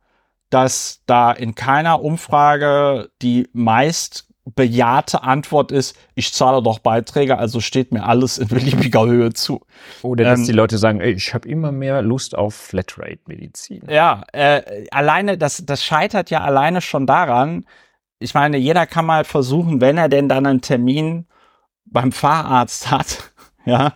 [0.52, 7.60] dass da in keiner Umfrage die meist bejahte Antwort ist, ich zahle doch Beiträge, also
[7.60, 9.62] steht mir alles in beliebiger Höhe zu.
[10.02, 13.84] Oder dass ähm, die Leute sagen, ey, ich habe immer mehr Lust auf Flatrate-Medizin.
[13.88, 17.66] Ja, äh, alleine, das, das scheitert ja alleine schon daran,
[18.20, 21.28] ich meine, jeder kann mal versuchen, wenn er denn dann einen Termin
[21.86, 23.32] beim Fahrarzt hat,
[23.66, 23.94] ja,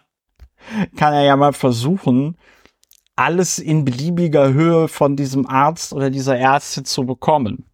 [0.95, 2.37] kann er ja mal versuchen,
[3.15, 7.65] alles in beliebiger Höhe von diesem Arzt oder dieser Ärztin zu bekommen.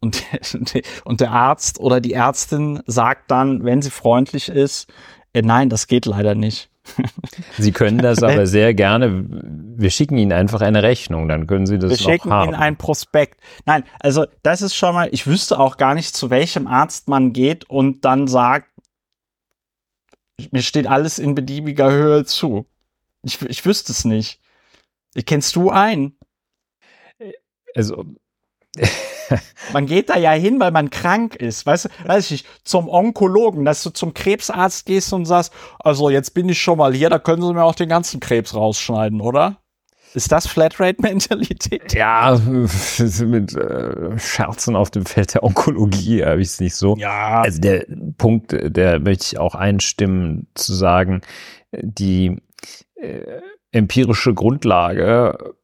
[0.00, 0.22] Und,
[1.04, 4.92] und der Arzt oder die Ärztin sagt dann, wenn sie freundlich ist,
[5.32, 6.70] äh, nein, das geht leider nicht.
[7.58, 9.24] Sie können das aber sehr gerne.
[9.28, 12.50] Wir schicken Ihnen einfach eine Rechnung, dann können Sie das Wir schicken haben.
[12.50, 13.40] Ihnen ein Prospekt.
[13.64, 17.32] Nein, also das ist schon mal, ich wüsste auch gar nicht, zu welchem Arzt man
[17.32, 18.68] geht und dann sagt,
[20.50, 22.66] mir steht alles in beliebiger Höhe zu.
[23.22, 24.40] Ich, ich wüsste es nicht.
[25.24, 26.18] Kennst du einen?
[27.74, 28.04] Also.
[29.72, 31.66] man geht da ja hin, weil man krank ist.
[31.66, 36.10] Weißt du, weiß ich nicht, zum Onkologen, dass du zum Krebsarzt gehst und sagst, also
[36.10, 39.20] jetzt bin ich schon mal hier, da können sie mir auch den ganzen Krebs rausschneiden,
[39.20, 39.60] oder?
[40.14, 41.92] Ist das Flatrate-Mentalität?
[41.92, 46.96] Ja, mit äh, Scherzen auf dem Feld der Onkologie habe ich es nicht so.
[46.96, 47.42] Ja.
[47.42, 47.84] Also der
[48.16, 51.20] Punkt, der möchte ich auch einstimmen, zu sagen,
[51.72, 52.40] die
[52.94, 53.40] äh,
[53.76, 55.54] empirische Grundlage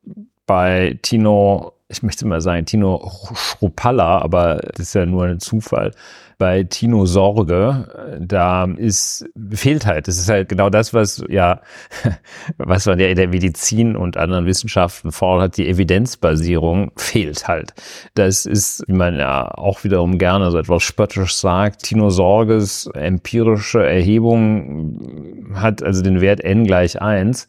[0.47, 5.93] bei Tino ich möchte mal sagen, Tino Schruppalla, aber das ist ja nur ein Zufall.
[6.39, 11.61] Bei Tino Sorge, da ist, fehlt halt, das ist halt genau das, was ja,
[12.57, 17.75] was man ja in der Medizin und anderen Wissenschaften fordert, die Evidenzbasierung fehlt halt.
[18.15, 23.87] Das ist, wie man ja auch wiederum gerne so etwas spöttisch sagt, Tino Sorges empirische
[23.87, 27.47] Erhebung hat also den Wert n gleich eins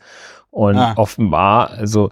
[0.53, 0.93] und ah.
[0.97, 2.11] offenbar, also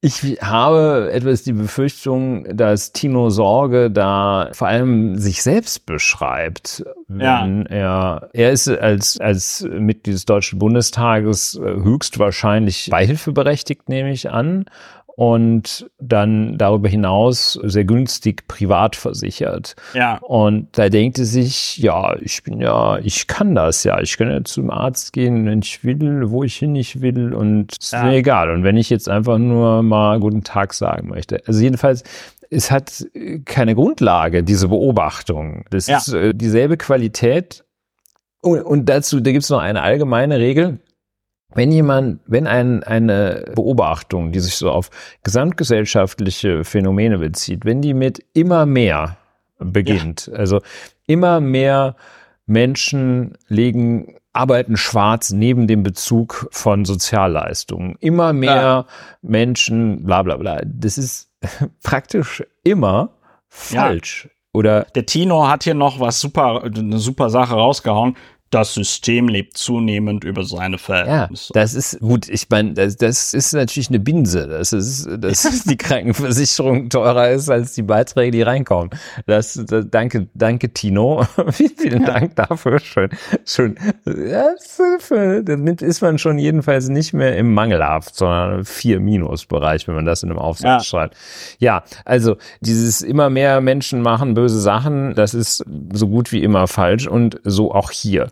[0.00, 6.84] ich habe etwas die Befürchtung, dass Tino Sorge da vor allem sich selbst beschreibt.
[7.08, 7.70] Wenn ja.
[7.70, 14.66] er, er ist als, als Mitglied des Deutschen Bundestages höchstwahrscheinlich beihilfeberechtigt, nehme ich an
[15.16, 19.76] und dann darüber hinaus sehr günstig privat versichert.
[19.92, 20.18] Ja.
[20.18, 24.00] Und da denkt er sich, ja, ich bin ja, ich kann das ja.
[24.00, 27.76] Ich kann ja zum Arzt gehen, wenn ich will, wo ich hin nicht will und
[27.78, 28.04] ist ja.
[28.04, 28.50] mir egal.
[28.50, 31.40] Und wenn ich jetzt einfach nur mal guten Tag sagen möchte.
[31.46, 32.02] Also jedenfalls,
[32.50, 33.06] es hat
[33.44, 35.64] keine Grundlage, diese Beobachtung.
[35.70, 35.98] Das ja.
[35.98, 37.64] ist äh, dieselbe Qualität.
[38.40, 40.80] Und, und dazu, da gibt es noch eine allgemeine Regel
[41.54, 44.90] wenn jemand, wenn ein, eine Beobachtung, die sich so auf
[45.22, 49.16] gesamtgesellschaftliche Phänomene bezieht, wenn die mit immer mehr
[49.58, 50.38] beginnt, ja.
[50.38, 50.60] also
[51.06, 51.96] immer mehr
[52.46, 57.96] Menschen legen arbeiten schwarz neben dem Bezug von Sozialleistungen.
[58.00, 58.86] Immer mehr ja.
[59.22, 60.60] Menschen, bla bla bla.
[60.64, 61.30] Das ist
[61.82, 63.10] praktisch immer
[63.48, 64.24] falsch.
[64.24, 64.30] Ja.
[64.52, 68.16] Oder der Tino hat hier noch was super, eine super Sache rausgehauen
[68.54, 71.52] das System lebt zunehmend über seine Verhältnisse.
[71.52, 72.28] Ja, das ist gut.
[72.28, 74.46] Ich meine, das, das ist natürlich eine Binse.
[74.46, 78.90] Das ist, dass die Krankenversicherung teurer ist als die Beiträge, die reinkommen.
[79.26, 81.26] Das, das danke, danke Tino.
[81.50, 82.78] Vielen Dank dafür.
[82.78, 83.10] Schön,
[83.44, 83.76] schön.
[84.04, 84.80] Das,
[85.42, 90.22] damit ist man schon jedenfalls nicht mehr im Mangelhaft, sondern vier Minus-Bereich, wenn man das
[90.22, 90.80] in einem Aufsatz ja.
[90.80, 91.16] schreibt.
[91.58, 96.68] Ja, also dieses immer mehr Menschen machen böse Sachen, das ist so gut wie immer
[96.68, 98.28] falsch und so auch hier.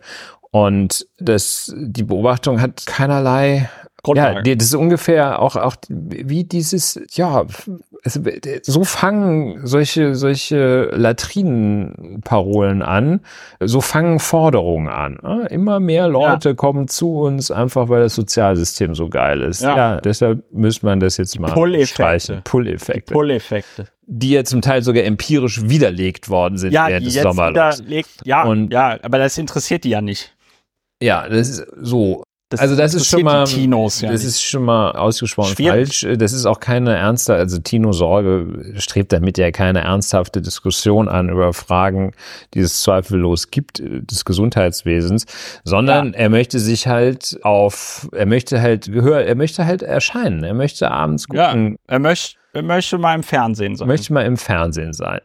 [0.51, 3.69] Und das, die Beobachtung hat keinerlei
[4.03, 4.49] Grundlage.
[4.49, 7.45] Ja, das ist ungefähr auch, auch wie dieses, ja,
[8.63, 13.21] so fangen solche, solche Latrinenparolen an,
[13.61, 15.19] so fangen Forderungen an.
[15.23, 15.47] Ne?
[15.49, 16.55] Immer mehr Leute ja.
[16.55, 19.61] kommen zu uns, einfach weil das Sozialsystem so geil ist.
[19.61, 22.41] Ja, ja deshalb müsste man das jetzt mal Pull streichen.
[22.43, 23.13] Pull-Effekte.
[23.13, 23.87] Pull-Effekte.
[24.05, 27.81] Die ja zum Teil sogar empirisch widerlegt worden sind ja, während des Sommerlochs.
[28.25, 30.35] Ja, Und, ja, aber das interessiert die ja nicht.
[31.01, 32.23] Ja, das ist so.
[32.53, 34.29] Das also das ist schon mal, Tinos, ja das nicht.
[34.29, 36.01] ist schon mal ausgesprochen Schwierig.
[36.01, 36.19] falsch.
[36.19, 41.29] Das ist auch keine ernste, also Tino Sorge strebt damit ja keine ernsthafte Diskussion an
[41.29, 42.11] über Fragen,
[42.53, 45.25] die es zweifellos gibt äh, des Gesundheitswesens,
[45.63, 46.19] sondern ja.
[46.19, 50.91] er möchte sich halt auf, er möchte halt Gehör, er möchte halt erscheinen, er möchte
[50.91, 51.79] abends gucken.
[51.87, 53.87] Ja, er möchte, er möchte mal im Fernsehen sein.
[53.87, 55.21] Möchte mal im Fernsehen sein.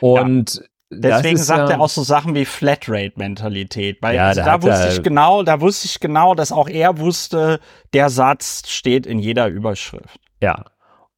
[0.00, 0.62] Und ja.
[0.94, 3.98] Deswegen sagt ja, er auch so Sachen wie Flatrate-Mentalität.
[4.00, 7.60] Weil ja, da, da wusste ich genau, da wusste ich genau, dass auch er wusste,
[7.92, 10.20] der Satz steht in jeder Überschrift.
[10.40, 10.64] Ja.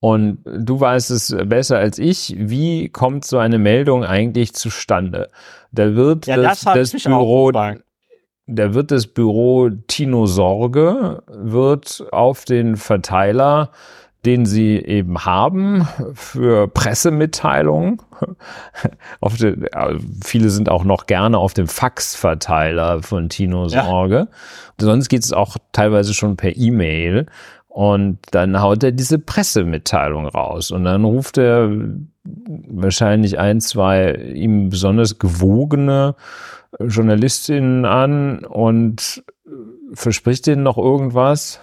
[0.00, 2.34] Und du weißt es besser als ich.
[2.38, 5.30] Wie kommt so eine Meldung eigentlich zustande?
[5.72, 7.74] Da wird ja, das, das, das Büro, da
[8.46, 13.70] wird das Büro Tino Sorge, wird auf den Verteiler
[14.24, 18.00] den sie eben haben für Pressemitteilungen.
[19.20, 19.66] den,
[20.24, 24.16] viele sind auch noch gerne auf dem Faxverteiler von Tino Sorge.
[24.16, 24.26] Ja.
[24.80, 27.26] Sonst geht es auch teilweise schon per E-Mail.
[27.68, 30.70] Und dann haut er diese Pressemitteilung raus.
[30.70, 31.70] Und dann ruft er
[32.22, 36.14] wahrscheinlich ein, zwei ihm besonders gewogene
[36.80, 39.24] Journalistinnen an und
[39.92, 41.60] verspricht denen noch irgendwas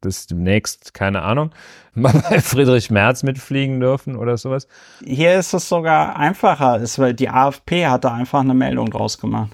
[0.00, 1.50] das demnächst, keine Ahnung,
[1.94, 4.68] mal bei Friedrich Merz mitfliegen dürfen oder sowas?
[5.04, 9.18] Hier ist es sogar einfacher, ist, weil die AfP hat da einfach eine Meldung draus
[9.18, 9.50] gemacht.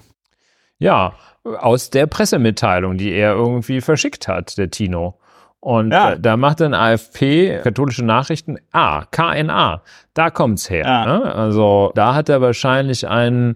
[0.79, 5.19] Ja, aus der Pressemitteilung, die er irgendwie verschickt hat, der Tino.
[5.59, 6.11] Und ja.
[6.11, 9.81] da, da, macht dann AfP, katholische Nachrichten, ah, KNA,
[10.13, 10.85] da kommt's her.
[10.85, 11.05] Ja.
[11.05, 11.35] Ne?
[11.35, 13.55] Also da hat er wahrscheinlich einen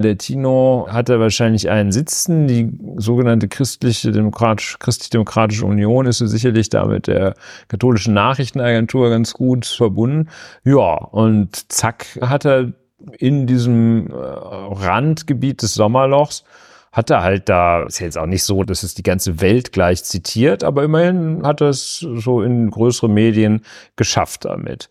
[0.00, 2.48] der Tino hatte wahrscheinlich einen Sitzen.
[2.48, 7.34] Die sogenannte christliche demokratisch, christlich-demokratische Union ist sicherlich da mit der
[7.68, 10.28] katholischen Nachrichtenagentur ganz gut verbunden.
[10.64, 12.72] Ja, und zack hat er
[13.18, 16.44] in diesem äh, Randgebiet des Sommerlochs
[16.92, 20.02] hat er halt da, ist jetzt auch nicht so, dass es die ganze Welt gleich
[20.02, 23.62] zitiert, aber immerhin hat er es so in größere Medien
[23.94, 24.88] geschafft damit.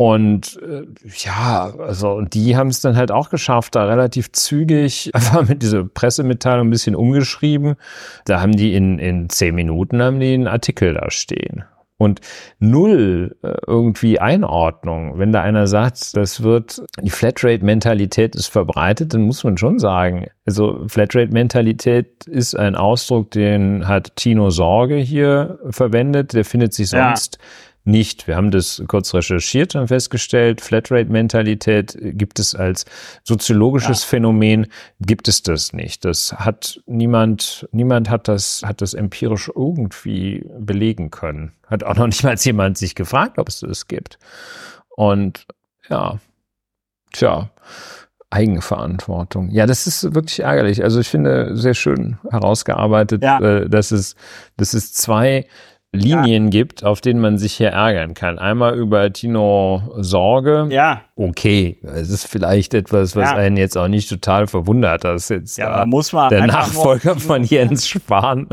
[0.00, 0.86] Und äh,
[1.18, 5.62] ja, also und die haben es dann halt auch geschafft, da relativ zügig einfach mit
[5.62, 7.74] dieser Pressemitteilung ein bisschen umgeschrieben.
[8.24, 11.64] Da haben die in, in zehn Minuten haben die einen Artikel da stehen.
[11.98, 12.22] und
[12.60, 15.18] null äh, irgendwie Einordnung.
[15.18, 20.28] Wenn da einer sagt, das wird, die Flatrate-Mentalität ist verbreitet, dann muss man schon sagen,
[20.46, 27.36] also Flatrate-Mentalität ist ein Ausdruck, den hat Tino Sorge hier verwendet, der findet sich sonst
[27.38, 27.44] ja
[27.84, 28.26] nicht.
[28.26, 32.84] Wir haben das kurz recherchiert und festgestellt, Flatrate-Mentalität gibt es als
[33.24, 34.08] soziologisches ja.
[34.08, 34.66] Phänomen,
[35.00, 36.04] gibt es das nicht.
[36.04, 41.52] Das hat niemand, niemand hat das, hat das empirisch irgendwie belegen können.
[41.66, 44.18] Hat auch noch nicht mal jemand sich gefragt, ob es das gibt.
[44.90, 45.46] Und
[45.88, 46.18] ja,
[47.12, 47.50] tja,
[48.30, 49.50] Eigenverantwortung.
[49.50, 50.84] Ja, das ist wirklich ärgerlich.
[50.84, 53.40] Also ich finde sehr schön herausgearbeitet, ja.
[53.40, 54.14] äh, dass es,
[54.56, 55.46] dass es zwei
[55.92, 56.50] Linien ja.
[56.50, 58.38] gibt, auf denen man sich hier ärgern kann.
[58.38, 60.68] Einmal über Tino Sorge.
[60.70, 61.02] Ja.
[61.16, 63.36] Okay, es ist vielleicht etwas, was ja.
[63.36, 67.88] einen jetzt auch nicht total verwundert, dass jetzt ja, muss man der Nachfolger von Jens
[67.88, 68.48] Spahn.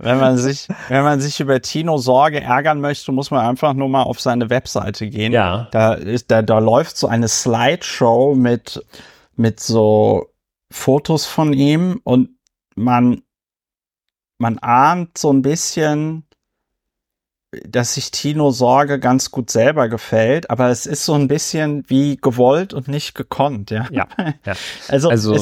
[0.00, 3.88] wenn man sich, wenn man sich über Tino Sorge ärgern möchte, muss man einfach nur
[3.88, 5.32] mal auf seine Webseite gehen.
[5.32, 5.68] Ja.
[5.70, 8.84] Da ist, da, da läuft so eine Slideshow mit,
[9.36, 10.26] mit so
[10.72, 12.30] Fotos von ihm und
[12.74, 13.22] man,
[14.38, 16.24] man ahnt so ein bisschen,
[17.64, 22.16] dass sich Tino Sorge ganz gut selber gefällt, aber es ist so ein bisschen wie
[22.16, 23.88] gewollt und nicht gekonnt, ja.
[23.90, 24.06] Ja.
[24.46, 24.52] ja.
[24.88, 25.36] Also, also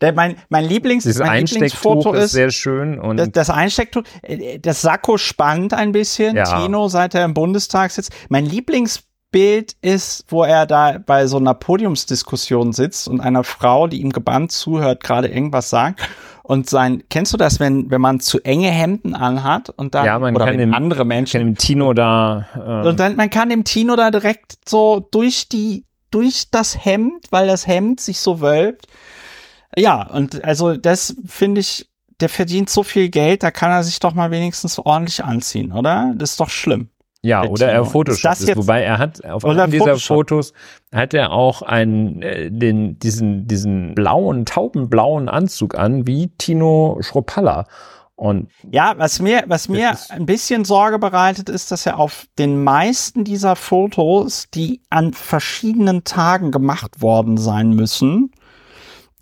[0.00, 4.58] der, mein, mein Lieblings, mein Lieblingsfoto ist, ist sehr schön und das, das Einstecktuch, äh,
[4.58, 6.36] das Sakko spannt ein bisschen.
[6.36, 6.44] Ja.
[6.44, 8.12] Tino, seit er im Bundestag sitzt.
[8.28, 14.00] Mein Lieblingsbild ist, wo er da bei so einer Podiumsdiskussion sitzt und einer Frau, die
[14.00, 16.00] ihm gebannt zuhört, gerade irgendwas sagt
[16.42, 20.18] und sein, kennst du das, wenn, wenn man zu enge Hemden anhat und dann, ja,
[20.18, 21.38] man oder kann dem, andere Menschen.
[21.38, 25.48] Kann dem Tino da, ähm, und dann, man kann dem Tino da direkt so durch
[25.48, 28.86] die, durch das Hemd, weil das Hemd sich so wölbt.
[29.76, 31.88] Ja, und also das finde ich,
[32.20, 36.12] der verdient so viel Geld, da kann er sich doch mal wenigstens ordentlich anziehen, oder?
[36.16, 36.88] Das ist doch schlimm.
[37.24, 40.16] Ja, oder er Photoshop ist, wobei er hat auf einem dieser Photoshop.
[40.16, 40.52] Fotos
[40.92, 47.66] hat er auch einen äh, den diesen diesen blauen taubenblauen Anzug an wie Tino Schropalla.
[48.16, 52.62] Und ja, was mir was mir ein bisschen Sorge bereitet ist, dass er auf den
[52.62, 58.32] meisten dieser Fotos, die an verschiedenen Tagen gemacht worden sein müssen,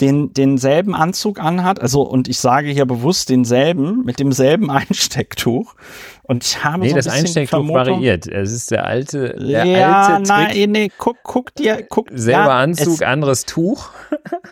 [0.01, 5.75] den, denselben Anzug anhat, also und ich sage hier bewusst denselben, mit demselben Einstecktuch.
[6.23, 8.27] Und ich habe nee, so ein das Einstecktuch Vermutung, variiert.
[8.27, 10.29] Es ist der alte, der ja, alte Trick.
[10.29, 12.09] Nein, nee, guck, guck dir, guck.
[12.13, 13.91] Selber ja, Anzug, es, anderes Tuch.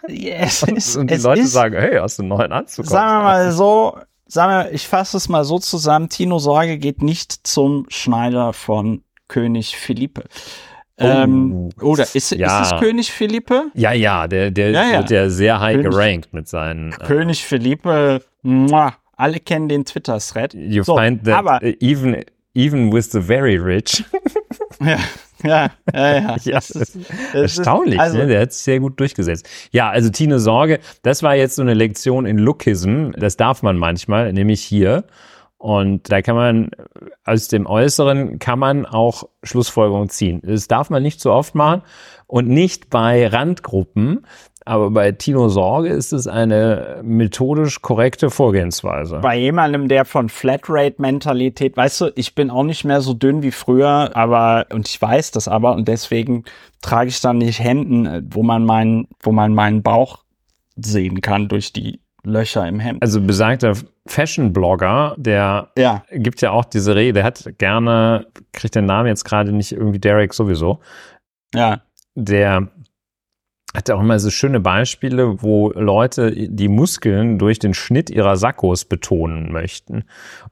[0.08, 2.86] Yes, und, es, und die es Leute ist, sagen, hey, hast du einen neuen Anzug?
[2.86, 7.02] Sagen wir mal so, sagen wir, ich fasse es mal so zusammen, Tino Sorge geht
[7.02, 10.24] nicht zum Schneider von König Philippe.
[10.98, 12.62] Ähm, oh, oder ist, ja.
[12.62, 13.70] ist es König Philippe?
[13.74, 14.98] Ja, ja, der, der ja, ja.
[14.98, 16.92] wird ja sehr high König, gerankt mit seinen.
[16.92, 20.54] Äh, König Philippe, muah, alle kennen den Twitter-Thread.
[20.54, 24.04] You so, find that aber, even, even with the very rich.
[24.80, 24.98] ja.
[25.44, 26.36] Ja, ja, ja.
[26.42, 26.96] ja das ist,
[27.32, 28.26] erstaunlich, ist, also, ne?
[28.26, 29.48] der hat es sehr gut durchgesetzt.
[29.70, 33.76] Ja, also Tine Sorge, das war jetzt so eine Lektion in Lookism, das darf man
[33.76, 35.04] manchmal, nämlich hier.
[35.58, 36.70] Und da kann man,
[37.24, 40.40] aus dem Äußeren kann man auch Schlussfolgerungen ziehen.
[40.44, 41.82] Das darf man nicht so oft machen
[42.28, 44.24] und nicht bei Randgruppen.
[44.64, 49.18] Aber bei Tino Sorge ist es eine methodisch korrekte Vorgehensweise.
[49.22, 53.50] Bei jemandem, der von Flatrate-Mentalität, weißt du, ich bin auch nicht mehr so dünn wie
[53.50, 56.44] früher, aber, und ich weiß das aber, und deswegen
[56.82, 60.18] trage ich dann nicht Händen, wo man meinen, wo man meinen Bauch
[60.76, 63.02] sehen kann durch die Löcher im Hemd.
[63.02, 63.72] Also besagter
[64.08, 66.02] Fashion-Blogger, der ja.
[66.10, 69.98] gibt ja auch diese Rede, der hat gerne, kriegt den Namen jetzt gerade nicht irgendwie
[69.98, 70.80] Derek sowieso.
[71.54, 71.82] Ja.
[72.14, 72.68] Der
[73.74, 78.86] hat auch immer so schöne Beispiele, wo Leute die Muskeln durch den Schnitt ihrer Sakkos
[78.86, 80.04] betonen möchten.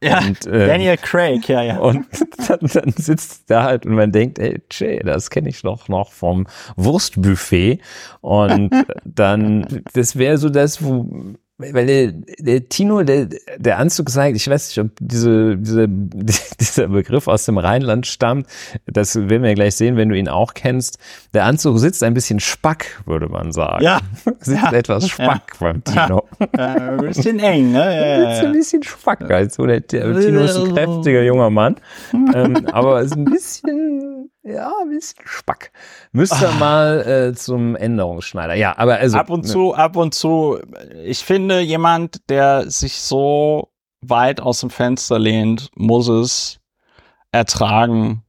[0.03, 1.79] Ja, und, äh, Daniel Craig, ja, ja.
[1.79, 2.07] Und
[2.49, 6.13] dann, dann sitzt da halt und man denkt, ey, Jay, das kenne ich doch noch
[6.13, 7.81] vom Wurstbuffet.
[8.21, 8.71] Und
[9.05, 14.49] dann, das wäre so das, wo weil der, der Tino, der, der Anzug sagt, ich
[14.49, 15.89] weiß nicht, ob diese, diese,
[16.61, 18.47] dieser Begriff aus dem Rheinland stammt.
[18.87, 20.99] Das werden wir gleich sehen, wenn du ihn auch kennst.
[21.33, 23.83] Der Anzug sitzt ein bisschen spack, würde man sagen.
[23.83, 24.01] Ja.
[24.41, 24.73] sitzt ja.
[24.73, 25.61] etwas spack ja.
[25.61, 26.29] beim Tino.
[26.57, 26.75] Ja.
[26.75, 27.87] ein bisschen eng, ne?
[27.97, 29.31] Ja, sitzt ein bisschen spack.
[29.31, 31.77] Also der, der Tino ist ein kräftiger junger Mann.
[32.13, 35.73] ähm, aber ist ein bisschen ja, ein bisschen Spack.
[36.13, 36.55] Müsste ah.
[36.59, 38.55] mal äh, zum Änderungsschneider.
[38.55, 39.19] Ja, aber also.
[39.19, 39.51] Ab und ne.
[39.51, 40.59] zu, ab und zu.
[41.05, 43.71] Ich finde, jemand, der sich so
[44.03, 46.61] weit aus dem Fenster lehnt, muss es
[47.33, 48.23] ertragen,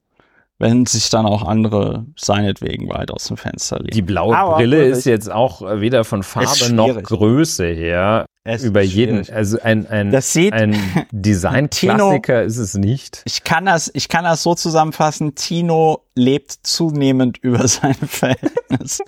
[0.59, 3.91] wenn sich dann auch andere seinetwegen weit aus dem Fenster lehnen.
[3.91, 8.81] Die blaue Aber Brille ist jetzt auch weder von Farbe noch Größe her es über
[8.81, 10.75] jeden, also ein, ein, das sieht, ein
[11.11, 13.21] Design-Klassiker ist es nicht.
[13.25, 15.35] Ich kann das, ich kann das so zusammenfassen.
[15.35, 19.01] Tino lebt zunehmend über sein Verhältnis.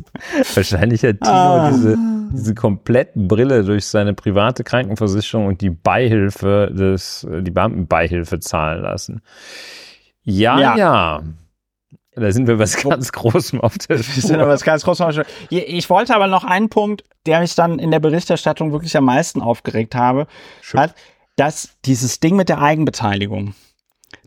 [0.53, 1.71] Wahrscheinlich hat Tino ah.
[1.71, 1.97] diese,
[2.33, 9.21] diese komplette Brille durch seine private Krankenversicherung und die Beihilfe des, die Beamtenbeihilfe zahlen lassen.
[10.23, 10.59] ja.
[10.59, 10.77] ja.
[10.77, 11.23] ja.
[12.15, 14.21] Da sind wir was ganz Großem auf der Spur.
[14.21, 15.33] sind wir was ganz Großem auf der Spur.
[15.49, 19.41] Ich wollte aber noch einen Punkt, der mich dann in der Berichterstattung wirklich am meisten
[19.41, 20.27] aufgeregt habe,
[20.73, 20.95] hat,
[21.35, 23.53] dass dieses Ding mit der Eigenbeteiligung,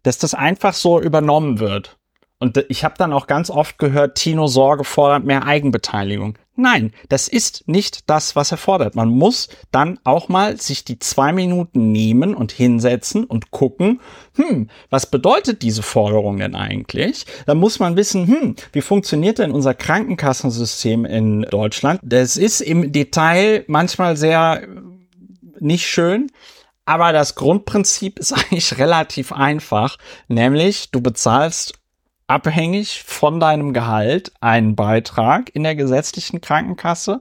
[0.02, 1.98] dass das einfach so übernommen wird.
[2.38, 6.38] Und ich habe dann auch ganz oft gehört, Tino Sorge fordert mehr Eigenbeteiligung.
[6.54, 8.94] Nein, das ist nicht das, was er fordert.
[8.94, 14.00] Man muss dann auch mal sich die zwei Minuten nehmen und hinsetzen und gucken,
[14.36, 17.24] hm, was bedeutet diese Forderung denn eigentlich?
[17.46, 22.00] Da muss man wissen, hm, wie funktioniert denn unser Krankenkassensystem in Deutschland?
[22.02, 24.62] Das ist im Detail manchmal sehr
[25.58, 26.30] nicht schön.
[26.84, 29.96] Aber das Grundprinzip ist eigentlich relativ einfach,
[30.28, 31.74] nämlich du bezahlst
[32.32, 37.20] abhängig von deinem Gehalt einen Beitrag in der gesetzlichen Krankenkasse.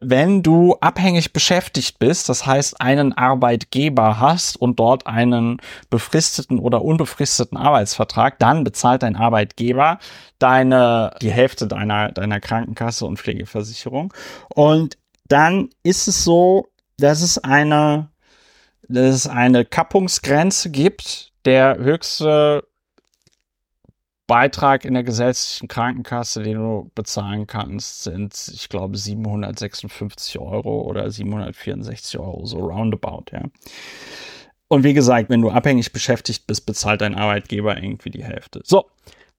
[0.00, 6.82] Wenn du abhängig beschäftigt bist, das heißt einen Arbeitgeber hast und dort einen befristeten oder
[6.82, 9.98] unbefristeten Arbeitsvertrag, dann bezahlt dein Arbeitgeber
[10.38, 14.12] deine, die Hälfte deiner, deiner Krankenkasse und Pflegeversicherung.
[14.54, 16.68] Und dann ist es so,
[16.98, 18.10] dass es eine,
[18.88, 21.32] dass es eine Kappungsgrenze gibt.
[21.46, 22.64] Der höchste
[24.34, 31.08] Beitrag in der gesetzlichen Krankenkasse, den du bezahlen kannst, sind, ich glaube, 756 Euro oder
[31.08, 33.42] 764 Euro, so roundabout, ja.
[34.66, 38.60] Und wie gesagt, wenn du abhängig beschäftigt bist, bezahlt dein Arbeitgeber irgendwie die Hälfte.
[38.64, 38.90] So,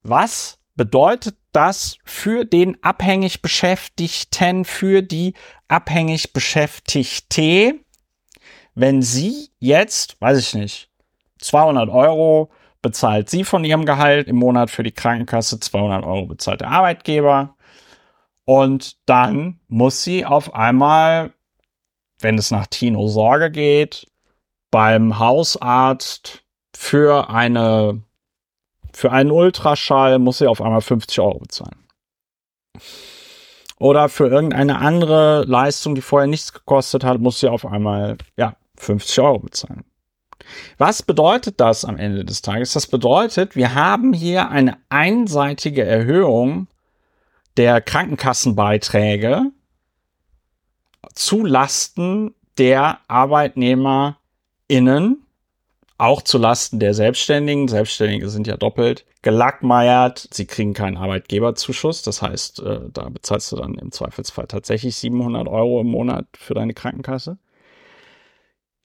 [0.02, 5.34] was bedeutet das für den abhängig Beschäftigten, für die
[5.68, 7.74] abhängig Beschäftigte,
[8.74, 10.88] wenn sie jetzt, weiß ich nicht,
[11.40, 12.50] 200 Euro
[12.86, 17.56] bezahlt sie von ihrem Gehalt im Monat für die Krankenkasse, 200 Euro bezahlt der Arbeitgeber.
[18.44, 21.32] Und dann muss sie auf einmal,
[22.20, 24.06] wenn es nach Tino Sorge geht,
[24.70, 26.44] beim Hausarzt
[26.76, 28.02] für eine,
[28.92, 31.88] für einen Ultraschall muss sie auf einmal 50 Euro bezahlen.
[33.78, 38.54] Oder für irgendeine andere Leistung, die vorher nichts gekostet hat, muss sie auf einmal, ja,
[38.76, 39.84] 50 Euro bezahlen.
[40.78, 42.72] Was bedeutet das am Ende des Tages?
[42.72, 46.68] Das bedeutet, wir haben hier eine einseitige Erhöhung
[47.56, 49.50] der Krankenkassenbeiträge
[51.14, 55.22] zu Lasten der ArbeitnehmerInnen,
[55.98, 57.68] auch zu Lasten der Selbstständigen.
[57.68, 60.28] Selbstständige sind ja doppelt gelackmeiert.
[60.30, 62.02] Sie kriegen keinen Arbeitgeberzuschuss.
[62.02, 66.54] Das heißt, äh, da bezahlst du dann im Zweifelsfall tatsächlich 700 Euro im Monat für
[66.54, 67.38] deine Krankenkasse.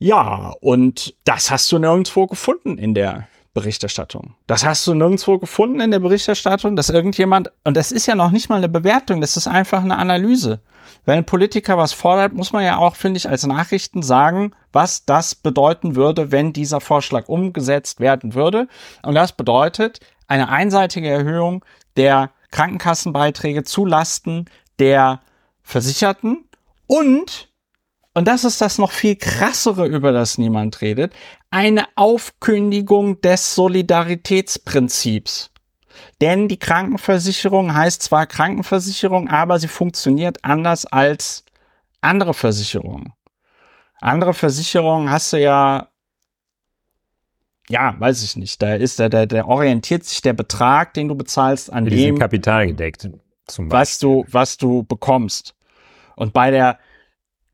[0.04, 4.34] Ja, und das hast du nirgendwo gefunden in der Berichterstattung.
[4.48, 8.32] Das hast du nirgendwo gefunden in der Berichterstattung, dass irgendjemand, und das ist ja noch
[8.32, 10.60] nicht mal eine Bewertung, das ist einfach eine Analyse.
[11.06, 15.06] Wenn ein Politiker was fordert, muss man ja auch, finde ich, als Nachrichten sagen, was
[15.06, 18.68] das bedeuten würde, wenn dieser Vorschlag umgesetzt werden würde.
[19.04, 21.64] Und das bedeutet eine einseitige Erhöhung
[21.96, 24.46] der Krankenkassenbeiträge zu Lasten
[24.80, 25.22] der
[25.62, 26.46] Versicherten
[26.88, 27.51] und
[28.14, 31.14] und das ist das noch viel krassere, über das niemand redet,
[31.50, 35.50] eine Aufkündigung des Solidaritätsprinzips.
[36.20, 41.46] Denn die Krankenversicherung heißt zwar Krankenversicherung, aber sie funktioniert anders als
[42.02, 43.14] andere Versicherungen.
[44.00, 45.88] Andere Versicherungen hast du ja,
[47.70, 51.16] ja, weiß ich nicht, da ist der, der, der orientiert sich der Betrag, den du
[51.16, 53.10] bezahlst, an die dem, Kapital gedeckt,
[53.48, 53.80] zum Beispiel.
[53.80, 55.56] was du, was du bekommst.
[56.16, 56.80] Und bei der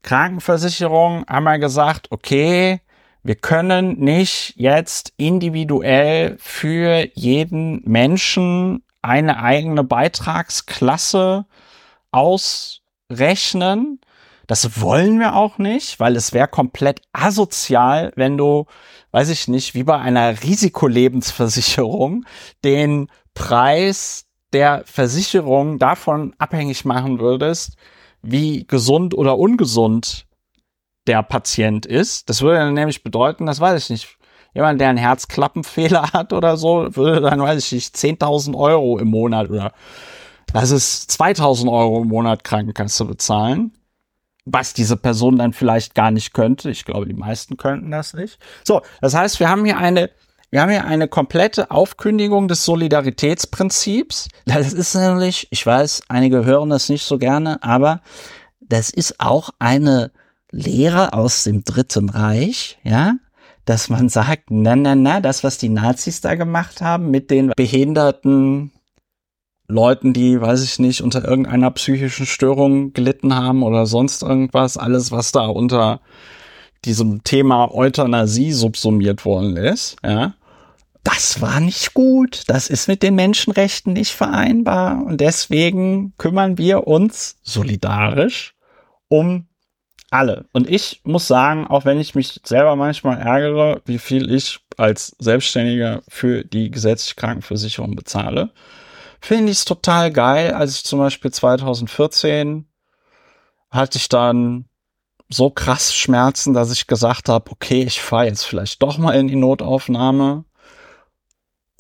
[0.08, 2.80] Krankenversicherung haben wir gesagt, okay,
[3.24, 11.46] wir können nicht jetzt individuell für jeden Menschen eine eigene Beitragsklasse
[12.12, 14.00] ausrechnen.
[14.48, 18.66] Das wollen wir auch nicht, weil es wäre komplett asozial, wenn du,
[19.12, 22.24] weiß ich nicht, wie bei einer Risikolebensversicherung
[22.64, 27.76] den Preis der Versicherung davon abhängig machen würdest,
[28.22, 30.26] wie gesund oder ungesund
[31.08, 32.30] der Patient ist.
[32.30, 34.18] Das würde dann nämlich bedeuten, das weiß ich nicht,
[34.54, 39.10] jemand, der einen Herzklappenfehler hat oder so, würde dann, weiß ich nicht, 10.000 Euro im
[39.10, 39.72] Monat oder
[40.54, 43.74] das ist 2.000 Euro im Monat Krankenkasse bezahlen.
[44.46, 46.70] Was diese Person dann vielleicht gar nicht könnte.
[46.70, 48.40] Ich glaube, die meisten könnten das nicht.
[48.64, 50.10] So, das heißt, wir haben hier eine
[50.50, 54.30] wir haben hier eine komplette Aufkündigung des Solidaritätsprinzips.
[54.46, 58.02] Das ist nämlich, ich weiß, einige hören das nicht so gerne, aber
[58.62, 60.12] das ist auch eine
[60.52, 63.16] Lehre aus dem Dritten Reich, ja,
[63.66, 67.52] dass man sagt, na, na, na, das, was die Nazis da gemacht haben mit den
[67.56, 68.72] behinderten
[69.68, 75.12] Leuten, die, weiß ich nicht, unter irgendeiner psychischen Störung gelitten haben oder sonst irgendwas, alles,
[75.12, 76.00] was da unter
[76.88, 80.34] diesem Thema Euthanasie subsumiert worden ist, ja,
[81.04, 82.44] das war nicht gut.
[82.48, 85.06] Das ist mit den Menschenrechten nicht vereinbar.
[85.06, 88.56] Und deswegen kümmern wir uns solidarisch
[89.08, 89.48] um
[90.10, 90.46] alle.
[90.52, 95.16] Und ich muss sagen, auch wenn ich mich selber manchmal ärgere, wie viel ich als
[95.20, 98.52] Selbstständiger für die gesetzliche Krankenversicherung bezahle,
[99.22, 102.66] finde ich es total geil, als ich zum Beispiel 2014
[103.70, 104.66] hatte ich dann
[105.30, 109.28] so krass Schmerzen, dass ich gesagt habe, okay, ich fahre jetzt vielleicht doch mal in
[109.28, 110.46] die Notaufnahme.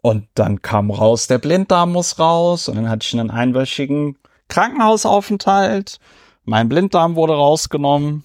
[0.02, 2.70] Und dann kam raus, der Blinddarm muss raus.
[2.70, 4.18] Und dann hatte ich einen einwöchigen
[4.48, 6.00] Krankenhausaufenthalt.
[6.44, 8.24] Mein Blinddarm wurde rausgenommen.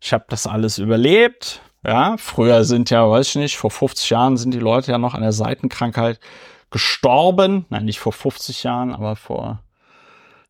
[0.00, 1.60] Ich habe das alles überlebt.
[1.84, 5.14] Ja, früher sind ja, weiß ich nicht, vor 50 Jahren sind die Leute ja noch
[5.14, 6.20] an der Seitenkrankheit
[6.70, 7.66] gestorben.
[7.70, 9.62] Nein, nicht vor 50 Jahren, aber vor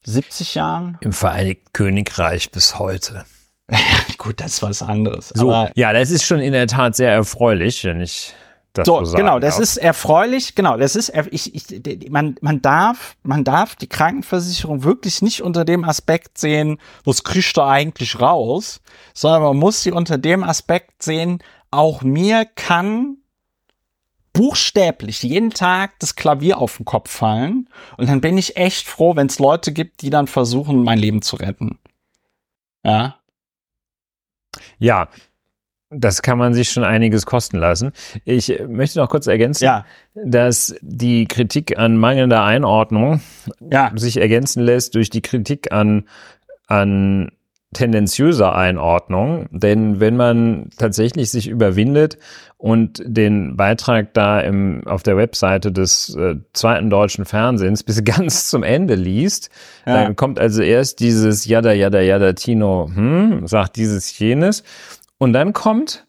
[0.04, 0.98] 70 Jahren.
[1.00, 3.24] Im Vereinigten Königreich bis heute.
[4.18, 5.28] Gut, das ist was anderes.
[5.34, 8.34] So, aber ja, das ist schon in der Tat sehr erfreulich, wenn ich
[8.72, 9.62] das so, so genau, das darf.
[9.62, 15.22] ist erfreulich, genau, das ist, ich, ich, man, man darf, man darf die Krankenversicherung wirklich
[15.22, 18.80] nicht unter dem Aspekt sehen, was kriegst du eigentlich raus,
[19.14, 23.16] sondern man muss sie unter dem Aspekt sehen, auch mir kann
[24.32, 29.16] buchstäblich jeden Tag das Klavier auf den Kopf fallen und dann bin ich echt froh,
[29.16, 31.78] wenn es Leute gibt, die dann versuchen, mein Leben zu retten.
[32.84, 33.17] Ja.
[34.78, 35.08] Ja,
[35.90, 37.92] das kann man sich schon einiges kosten lassen.
[38.24, 39.86] Ich möchte noch kurz ergänzen, Ja.
[40.14, 43.20] dass die Kritik an mangelnder Einordnung
[43.60, 43.90] Ja.
[43.96, 46.06] sich ergänzen lässt durch die Kritik an,
[46.66, 47.30] an
[47.74, 49.46] tendenziöser Einordnung.
[49.50, 52.18] Denn wenn man tatsächlich sich überwindet
[52.56, 58.48] und den Beitrag da im, auf der Webseite des äh, zweiten deutschen Fernsehens bis ganz
[58.48, 59.50] zum Ende liest,
[59.86, 60.04] Ja.
[60.04, 64.62] dann kommt also erst dieses Jada, Jada, Jada, Tino, hm, sagt dieses, jenes.
[65.18, 66.06] Und dann kommt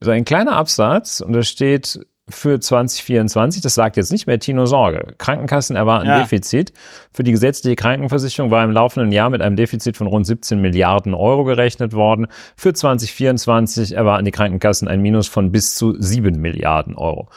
[0.00, 4.66] so ein kleiner Absatz und da steht für 2024, das sagt jetzt nicht mehr Tino
[4.66, 5.14] Sorge.
[5.18, 6.20] Krankenkassen erwarten Ja.
[6.20, 6.72] Defizit.
[7.12, 11.14] Für die gesetzliche Krankenversicherung war im laufenden Jahr mit einem Defizit von rund 17 Milliarden
[11.14, 12.26] Euro gerechnet worden.
[12.56, 17.28] Für 2024 erwarten die Krankenkassen ein Minus von bis zu 7 Milliarden Euro.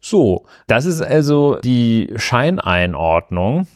[0.00, 3.66] So, das ist also die Scheineinordnung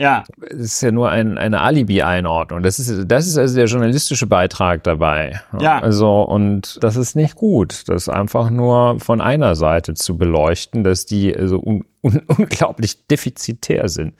[0.00, 0.24] Ja.
[0.48, 2.62] es ist ja nur ein, eine Alibi-Einordnung.
[2.62, 5.42] Das ist, das ist also der journalistische Beitrag dabei.
[5.60, 5.78] Ja.
[5.78, 11.04] Also, und das ist nicht gut, das einfach nur von einer Seite zu beleuchten, dass
[11.04, 11.62] die also
[12.02, 14.14] un, un, unglaublich defizitär sind.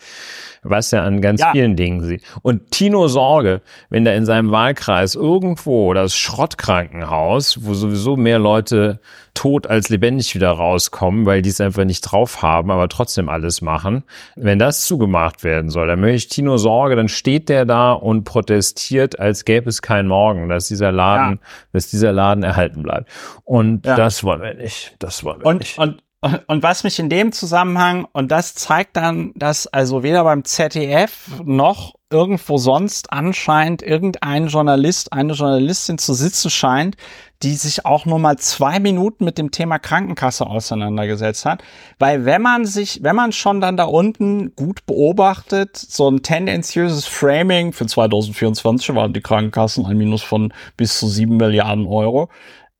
[0.62, 1.52] Was ja an ganz Ja.
[1.52, 2.22] vielen Dingen sieht.
[2.42, 9.00] Und Tino Sorge, wenn da in seinem Wahlkreis irgendwo das Schrottkrankenhaus, wo sowieso mehr Leute
[9.34, 13.62] tot als lebendig wieder rauskommen, weil die es einfach nicht drauf haben, aber trotzdem alles
[13.62, 14.04] machen.
[14.36, 18.24] Wenn das zugemacht werden soll, dann möchte ich Tino Sorge, dann steht der da und
[18.24, 21.40] protestiert, als gäbe es keinen Morgen, dass dieser Laden,
[21.72, 23.08] dass dieser Laden erhalten bleibt.
[23.44, 23.96] Und Ja.
[23.96, 24.96] das wollen wir nicht.
[24.98, 25.78] Das wollen wir Und, nicht.
[25.78, 26.02] und,
[26.48, 31.28] und was mich in dem Zusammenhang, und das zeigt dann, dass also weder beim ZDF
[31.44, 36.96] noch irgendwo sonst anscheinend irgendein Journalist, eine Journalistin zu sitzen scheint,
[37.42, 41.62] die sich auch nur mal zwei Minuten mit dem Thema Krankenkasse auseinandergesetzt hat.
[41.98, 47.06] Weil wenn man sich, wenn man schon dann da unten gut beobachtet, so ein tendenziöses
[47.06, 52.28] Framing für 2024 waren die Krankenkassen ein Minus von bis zu sieben Milliarden Euro,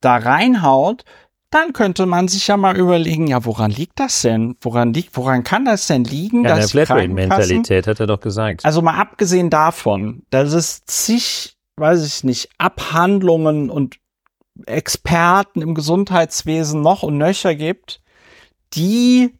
[0.01, 1.05] da reinhaut,
[1.51, 4.55] dann könnte man sich ja mal überlegen, ja, woran liegt das denn?
[4.61, 8.21] Woran liegt, woran kann das denn liegen, ja, der dass Krankenkassen, Flatrate-Mentalität hat er doch
[8.21, 8.65] gesagt.
[8.65, 13.97] also mal abgesehen davon, dass es zig, weiß ich nicht, Abhandlungen und
[14.65, 18.01] Experten im Gesundheitswesen noch und nöcher gibt,
[18.73, 19.33] die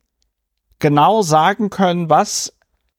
[0.79, 2.53] genau sagen können, was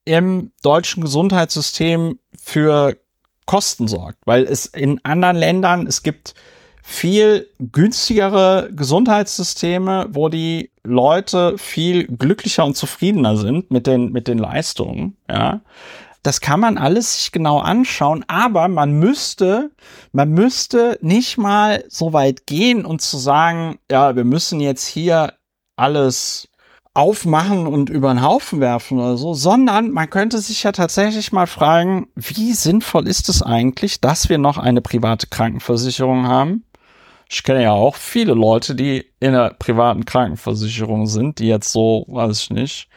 [0.04, 2.96] im deutschen Gesundheitssystem für
[3.44, 4.18] Kosten sorgt.
[4.24, 6.34] Weil es in anderen Ländern, es gibt
[6.82, 14.38] viel günstigere Gesundheitssysteme, wo die Leute viel glücklicher und zufriedener sind mit den, mit den
[14.38, 15.60] Leistungen, ja.
[16.24, 19.72] Das kann man alles sich genau anschauen, aber man müsste,
[20.12, 25.32] man müsste nicht mal so weit gehen und zu sagen, ja, wir müssen jetzt hier
[25.74, 26.48] alles
[26.94, 31.46] aufmachen und über den Haufen werfen oder so, sondern man könnte sich ja tatsächlich mal
[31.46, 36.64] fragen, wie sinnvoll ist es eigentlich, dass wir noch eine private Krankenversicherung haben?
[37.34, 42.04] Ich kenne ja auch viele Leute, die in einer privaten Krankenversicherung sind, die jetzt so,
[42.08, 42.88] weiß ich nicht,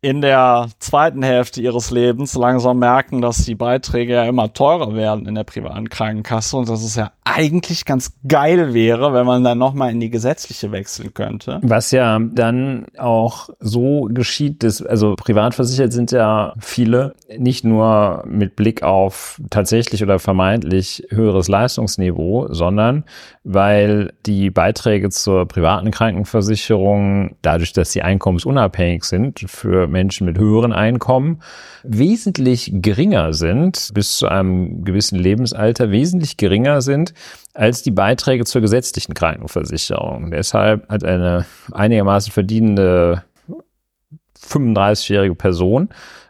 [0.00, 5.26] in der zweiten Hälfte ihres Lebens langsam merken, dass die Beiträge ja immer teurer werden
[5.26, 6.56] in der privaten Krankenkasse.
[6.56, 10.72] Und dass es ja eigentlich ganz geil wäre, wenn man dann nochmal in die gesetzliche
[10.72, 11.60] wechseln könnte.
[11.62, 18.56] Was ja dann auch so geschieht, dass, also privatversichert sind ja viele, nicht nur mit
[18.56, 23.04] Blick auf tatsächlich oder vermeintlich höheres Leistungsniveau, sondern
[23.44, 30.72] weil die Beiträge zur privaten Krankenversicherung, dadurch, dass sie einkommensunabhängig sind, für Menschen mit höheren
[30.72, 31.40] Einkommen
[31.84, 37.11] wesentlich geringer sind, bis zu einem gewissen Lebensalter wesentlich geringer sind
[37.54, 40.30] als die Beiträge zur gesetzlichen Krankenversicherung.
[40.30, 43.24] Deshalb hat eine einigermaßen verdienende
[44.48, 45.88] 35-jährige Person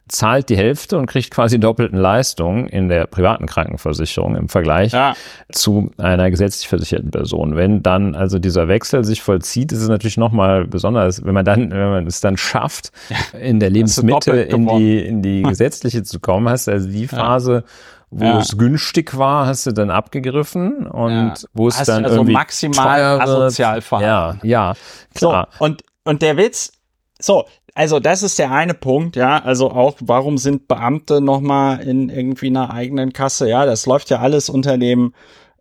[0.08, 5.14] zahlt die Hälfte und kriegt quasi doppelten Leistungen in der privaten Krankenversicherung im Vergleich ja.
[5.50, 7.56] zu einer gesetzlich versicherten Person.
[7.56, 11.70] Wenn dann also dieser Wechsel sich vollzieht, ist es natürlich nochmal besonders, wenn man dann,
[11.70, 12.92] wenn man es dann schafft,
[13.40, 17.64] in der Lebensmitte in die, in die gesetzliche zu kommen, hast du also die Phase,
[17.66, 17.72] ja
[18.12, 18.38] wo ja.
[18.38, 21.34] es günstig war, hast du dann abgegriffen und ja.
[21.54, 24.46] wo es hast dann also irgendwie maximal asozial verhalten.
[24.46, 24.74] Ja, ja,
[25.14, 25.48] klar.
[25.58, 26.72] So, und und der Witz,
[27.18, 29.42] so, also das ist der eine Punkt, ja.
[29.42, 33.48] Also auch, warum sind Beamte nochmal in irgendwie einer eigenen Kasse?
[33.48, 35.14] Ja, das läuft ja alles unter dem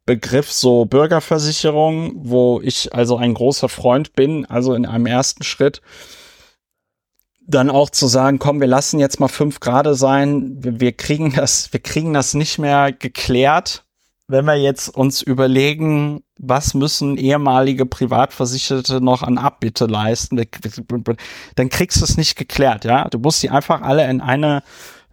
[0.05, 5.81] Begriff so Bürgerversicherung, wo ich also ein großer Freund bin, also in einem ersten Schritt
[7.47, 11.33] dann auch zu sagen, komm, wir lassen jetzt mal fünf Grade sein, wir, wir kriegen
[11.33, 13.83] das, wir kriegen das nicht mehr geklärt
[14.31, 20.41] wenn wir jetzt uns überlegen, was müssen ehemalige Privatversicherte noch an Abbitte leisten,
[21.55, 23.07] dann kriegst du es nicht geklärt, ja.
[23.09, 24.63] Du musst die einfach alle in eine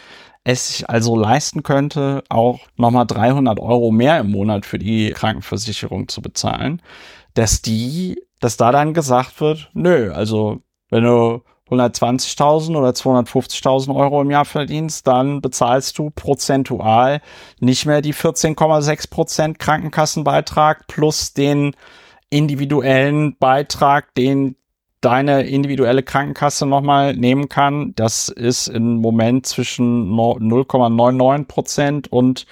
[0.44, 6.08] es sich also leisten könnte, auch nochmal 300 Euro mehr im Monat für die Krankenversicherung
[6.08, 6.82] zu bezahlen,
[7.34, 10.60] dass die, dass da dann gesagt wird, nö, also
[10.90, 17.20] wenn du 120.000 oder 250.000 Euro im Jahr verdienst, dann bezahlst du prozentual
[17.60, 21.76] nicht mehr die 14,6 Prozent Krankenkassenbeitrag plus den
[22.28, 24.56] individuellen Beitrag, den
[25.00, 27.94] deine individuelle Krankenkasse nochmal nehmen kann.
[27.94, 32.46] Das ist im Moment zwischen 0,99 Prozent und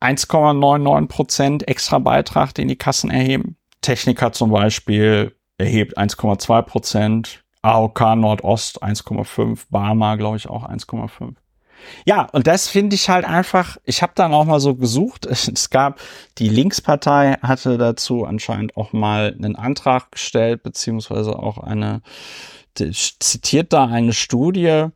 [0.00, 3.56] 1,99 Prozent extra Beitrag, den die Kassen erheben.
[3.80, 11.34] Techniker zum Beispiel erhebt 1,2 Prozent, AOK Nordost 1,5, Barmer glaube ich auch 1,5.
[12.04, 15.70] Ja, und das finde ich halt einfach, ich habe dann auch mal so gesucht, es
[15.70, 16.00] gab,
[16.38, 22.02] die Linkspartei hatte dazu anscheinend auch mal einen Antrag gestellt, beziehungsweise auch eine,
[22.74, 24.86] zitiert da eine Studie,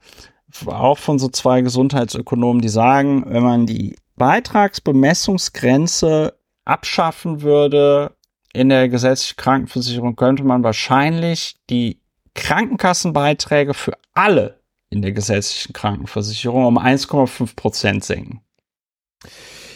[0.67, 8.13] auch von so zwei Gesundheitsökonomen, die sagen, wenn man die Beitragsbemessungsgrenze abschaffen würde
[8.53, 12.01] in der gesetzlichen Krankenversicherung, könnte man wahrscheinlich die
[12.35, 14.61] Krankenkassenbeiträge für alle
[14.91, 18.41] in der gesetzlichen Krankenversicherung um 1,5 Prozent senken.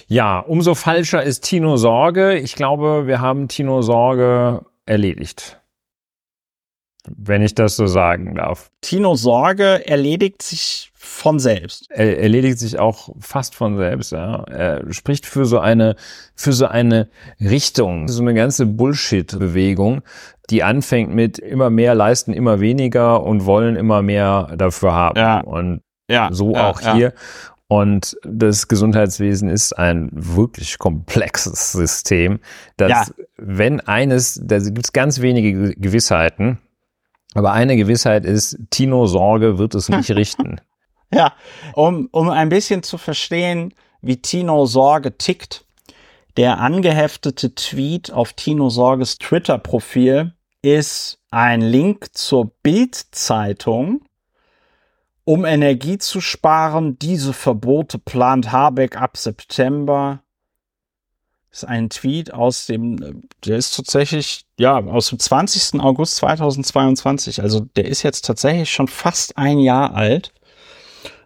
[0.06, 2.36] Ja, umso falscher ist Tino Sorge.
[2.36, 5.60] Ich glaube, wir haben Tino Sorge erledigt.
[7.06, 8.70] Wenn ich das so sagen darf.
[8.80, 11.90] Tino Sorge erledigt sich von selbst.
[11.90, 14.44] Er erledigt sich auch fast von selbst, ja.
[14.44, 15.96] Er spricht für so eine,
[16.34, 17.08] für so eine
[17.40, 20.02] Richtung, so eine ganze Bullshit-Bewegung,
[20.50, 25.18] die anfängt mit immer mehr leisten, immer weniger und wollen immer mehr dafür haben.
[25.18, 25.40] Ja.
[25.40, 25.80] Und
[26.10, 27.14] ja, so ja, auch hier.
[27.66, 32.40] Und das Gesundheitswesen ist ein wirklich komplexes System,
[32.76, 33.24] das, ja.
[33.38, 36.58] wenn eines, da gibt es ganz wenige Gewissheiten,
[37.32, 40.60] aber eine Gewissheit ist, Tino Sorge wird es nicht richten.
[41.14, 41.34] Ja,
[41.74, 45.64] um, um ein bisschen zu verstehen, wie Tino Sorge tickt.
[46.36, 50.32] Der angeheftete Tweet auf Tino Sorges Twitter-Profil
[50.62, 54.02] ist ein Link zur Bild-Zeitung.
[55.24, 60.22] Um Energie zu sparen, diese Verbote plant Habeck ab September.
[61.50, 65.80] Das ist ein Tweet aus dem, der ist tatsächlich, ja, aus dem 20.
[65.80, 67.42] August 2022.
[67.42, 70.32] Also der ist jetzt tatsächlich schon fast ein Jahr alt.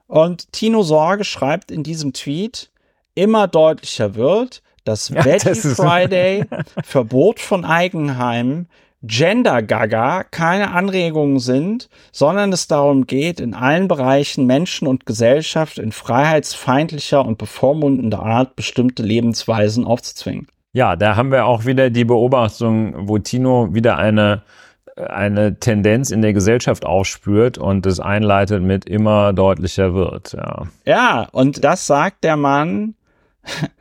[0.07, 2.71] Und Tino Sorge schreibt in diesem Tweet,
[3.15, 6.45] immer deutlicher wird, dass ja, Veggie das Friday,
[6.85, 8.69] Verbot von Eigenheimen,
[9.07, 15.79] Gender Gaga keine Anregungen sind, sondern es darum geht, in allen Bereichen Menschen und Gesellschaft
[15.79, 20.49] in freiheitsfeindlicher und bevormundender Art bestimmte Lebensweisen aufzuzwingen.
[20.73, 24.43] Ja, da haben wir auch wieder die Beobachtung, wo Tino wieder eine
[24.97, 30.33] eine Tendenz in der Gesellschaft aufspürt und es einleitet mit immer deutlicher wird.
[30.33, 32.95] Ja, ja und das sagt der Mann,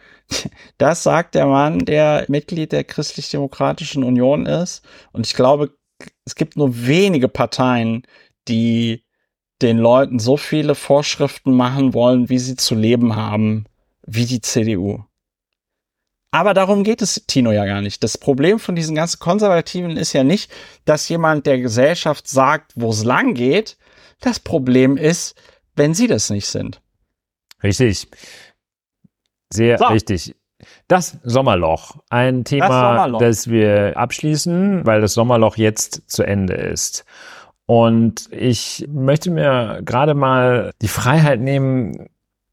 [0.77, 4.83] das sagt der Mann, der Mitglied der Christlich-Demokratischen Union ist.
[5.11, 5.71] Und ich glaube,
[6.25, 8.03] es gibt nur wenige Parteien,
[8.47, 9.03] die
[9.61, 13.65] den Leuten so viele Vorschriften machen wollen, wie sie zu leben haben,
[14.05, 15.03] wie die CDU.
[16.33, 18.03] Aber darum geht es Tino ja gar nicht.
[18.03, 20.51] Das Problem von diesen ganzen Konservativen ist ja nicht,
[20.83, 23.77] dass jemand der Gesellschaft sagt, wo es lang geht.
[24.19, 25.35] Das Problem ist,
[25.75, 26.81] wenn sie das nicht sind.
[27.61, 28.07] Richtig.
[29.53, 29.85] Sehr so.
[29.85, 30.35] richtig.
[30.87, 31.97] Das Sommerloch.
[32.09, 33.19] Ein Thema, das, Sommerloch.
[33.19, 37.05] das wir abschließen, weil das Sommerloch jetzt zu Ende ist.
[37.67, 42.09] Und ich möchte mir gerade mal die Freiheit nehmen,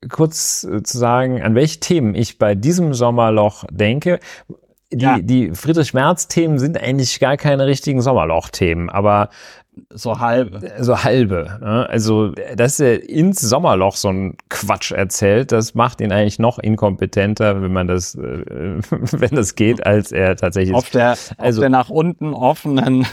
[0.09, 4.21] kurz äh, zu sagen, an welche Themen ich bei diesem Sommerloch denke.
[4.93, 5.19] Die, ja.
[5.21, 9.29] die Friedrich-Merz-Themen sind eigentlich gar keine richtigen Sommerloch-Themen, aber
[9.91, 10.61] so halbe.
[10.81, 11.59] So halbe.
[11.61, 11.87] Ne?
[11.89, 17.63] Also, dass er ins Sommerloch so ein Quatsch erzählt, das macht ihn eigentlich noch inkompetenter,
[17.63, 18.19] wenn man das, äh,
[18.91, 23.07] wenn das geht, als er tatsächlich auf der, also, auf der nach unten offenen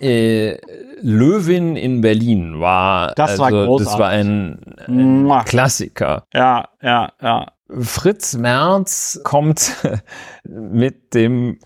[0.00, 0.56] äh,
[1.00, 6.24] Löwin in Berlin war, das war also, das war ein, ein Klassiker.
[6.32, 7.46] Ja, ja, ja.
[7.80, 9.72] Fritz Merz kommt
[10.44, 11.58] mit dem,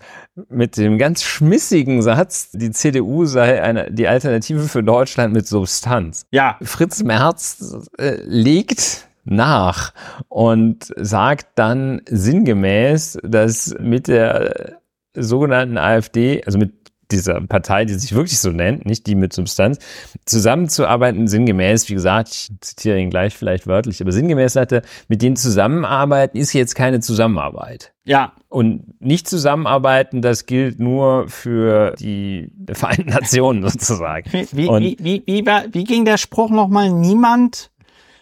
[0.47, 6.25] mit dem ganz schmissigen Satz, die CDU sei eine, die Alternative für Deutschland mit Substanz.
[6.31, 6.57] Ja.
[6.61, 9.93] Fritz Merz äh, legt nach
[10.29, 14.79] und sagt dann sinngemäß, dass mit der
[15.13, 16.78] sogenannten AfD, also mit
[17.11, 19.79] dieser Partei, die sich wirklich so nennt, nicht die mit Substanz,
[20.25, 25.35] zusammenzuarbeiten, sinngemäß, wie gesagt, ich zitiere ihn gleich vielleicht wörtlich, aber sinngemäß sagte, mit denen
[25.35, 27.93] zusammenarbeiten ist jetzt keine Zusammenarbeit.
[28.05, 28.33] Ja.
[28.47, 34.31] Und nicht zusammenarbeiten, das gilt nur für die Vereinten Nationen sozusagen.
[34.31, 36.91] Wie, wie, wie, wie, wie, ging der Spruch nochmal?
[36.91, 37.71] Niemand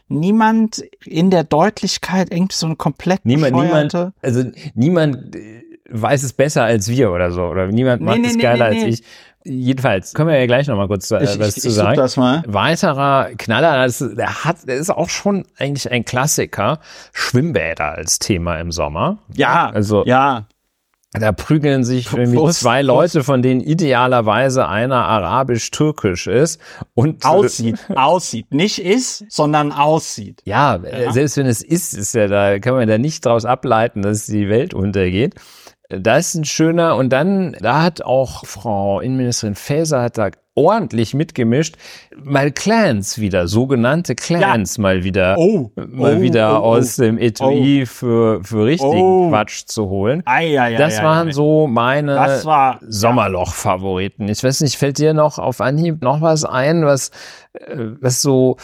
[0.10, 5.36] niemand in der Deutlichkeit irgendwie so eine komplett niemand, niemand, also niemand
[5.90, 7.44] weiß es besser als wir oder so.
[7.44, 9.04] Oder niemand macht nee, es nee, geiler nee, als ich.
[9.44, 11.96] Jedenfalls können wir ja gleich noch mal kurz äh, ich, was ich, zu ich sagen.
[11.96, 12.44] Das mal.
[12.48, 16.80] Weiterer Knaller, das, der hat, der ist auch schon eigentlich ein Klassiker.
[17.14, 19.20] Schwimmbäder als Thema im Sommer.
[19.34, 20.48] Ja, also ja.
[21.14, 26.60] Da prügeln sich irgendwie zwei Leute, von denen idealerweise einer arabisch-türkisch ist
[26.94, 30.42] und aussieht, aussieht, nicht ist, sondern aussieht.
[30.44, 34.02] Ja, ja, selbst wenn es ist, ist ja da kann man da nicht daraus ableiten,
[34.02, 35.36] dass die Welt untergeht.
[35.90, 41.14] Da ist ein schöner, und dann, da hat auch Frau Innenministerin Faeser hat da ordentlich
[41.14, 41.76] mitgemischt.
[42.22, 44.82] Mal Clans wieder, sogenannte Clans ja.
[44.82, 47.86] mal wieder, oh, mal oh, wieder oh, aus dem Etui oh.
[47.86, 49.30] für, für richtigen oh.
[49.30, 50.24] Quatsch zu holen.
[50.26, 54.28] Ei, ei, das ei, waren so meine war, Sommerloch-Favoriten.
[54.28, 57.12] Ich weiß nicht, fällt dir noch auf Anhieb noch was ein, was,
[57.54, 58.58] äh, was so,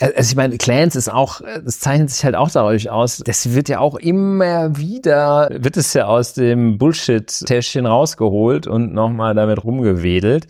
[0.00, 3.18] also ich meine, Clans ist auch, das zeichnet sich halt auch dadurch aus.
[3.18, 9.34] Das wird ja auch immer wieder, wird es ja aus dem Bullshit-Täschchen rausgeholt und nochmal
[9.34, 10.46] damit rumgewedelt.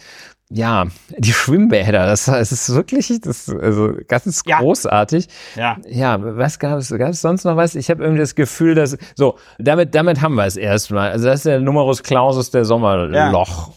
[0.55, 0.87] Ja,
[1.17, 4.59] die Schwimmbäder, das, das ist wirklich, das also ganz ja.
[4.59, 5.27] großartig.
[5.57, 5.79] Ja.
[5.89, 7.75] Ja, was gab es, gab es sonst noch was?
[7.75, 11.11] Ich habe irgendwie das Gefühl, dass, so, damit, damit haben wir es erstmal.
[11.11, 13.69] Also das ist der Numerus Clausus der Sommerloch.
[13.69, 13.75] Ja.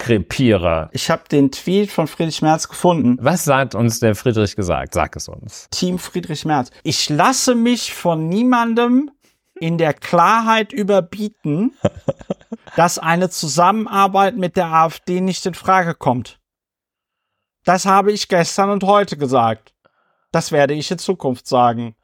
[0.00, 0.88] Krepierer.
[0.92, 3.18] Ich habe den Tweet von Friedrich Merz gefunden.
[3.20, 4.94] Was sagt uns der Friedrich gesagt?
[4.94, 5.68] Sag es uns.
[5.70, 6.70] Team Friedrich Merz.
[6.82, 9.10] Ich lasse mich von niemandem
[9.60, 11.76] in der Klarheit überbieten,
[12.76, 16.40] dass eine Zusammenarbeit mit der AfD nicht in Frage kommt.
[17.64, 19.74] Das habe ich gestern und heute gesagt.
[20.32, 21.94] Das werde ich in Zukunft sagen.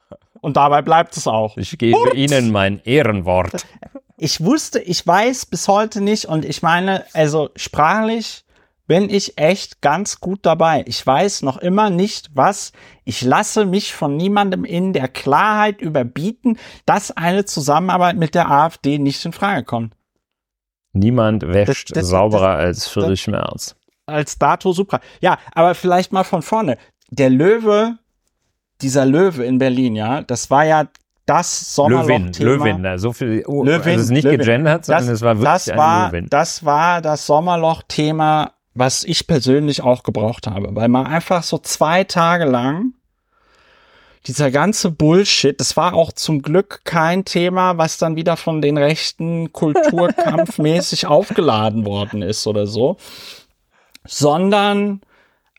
[0.43, 1.57] Und dabei bleibt es auch.
[1.57, 3.67] Ich gebe Ihnen mein Ehrenwort
[4.17, 8.45] ich wusste, ich weiß bis heute nicht und ich meine, also sprachlich
[8.87, 10.85] bin ich echt ganz gut dabei.
[10.87, 12.73] Ich weiß noch immer nicht, was.
[13.05, 18.99] Ich lasse mich von niemandem in der Klarheit überbieten, dass eine Zusammenarbeit mit der AfD
[18.99, 19.95] nicht in Frage kommt.
[20.93, 23.77] Niemand wäscht das, das, sauberer das, als Friedrich Merz.
[24.07, 25.01] Als dato super.
[25.21, 26.79] Ja, aber vielleicht mal von vorne.
[27.11, 27.99] Der Löwe,
[28.81, 30.89] dieser Löwe in Berlin, ja, das war ja
[31.27, 32.51] das Sommerloch-Thema.
[32.51, 34.39] Löwin, Löwin, so viel, oh, Löwin, also es ist nicht Löwin.
[34.39, 36.27] gegendert, sondern das, es war wirklich das war, Löwin.
[36.31, 42.05] Das war das Sommerloch-Thema, was ich persönlich auch gebraucht habe, weil man einfach so zwei
[42.05, 42.93] Tage lang
[44.27, 48.77] dieser ganze Bullshit, das war auch zum Glück kein Thema, was dann wieder von den
[48.77, 52.97] Rechten kulturkampfmäßig aufgeladen worden ist oder so,
[54.05, 55.01] sondern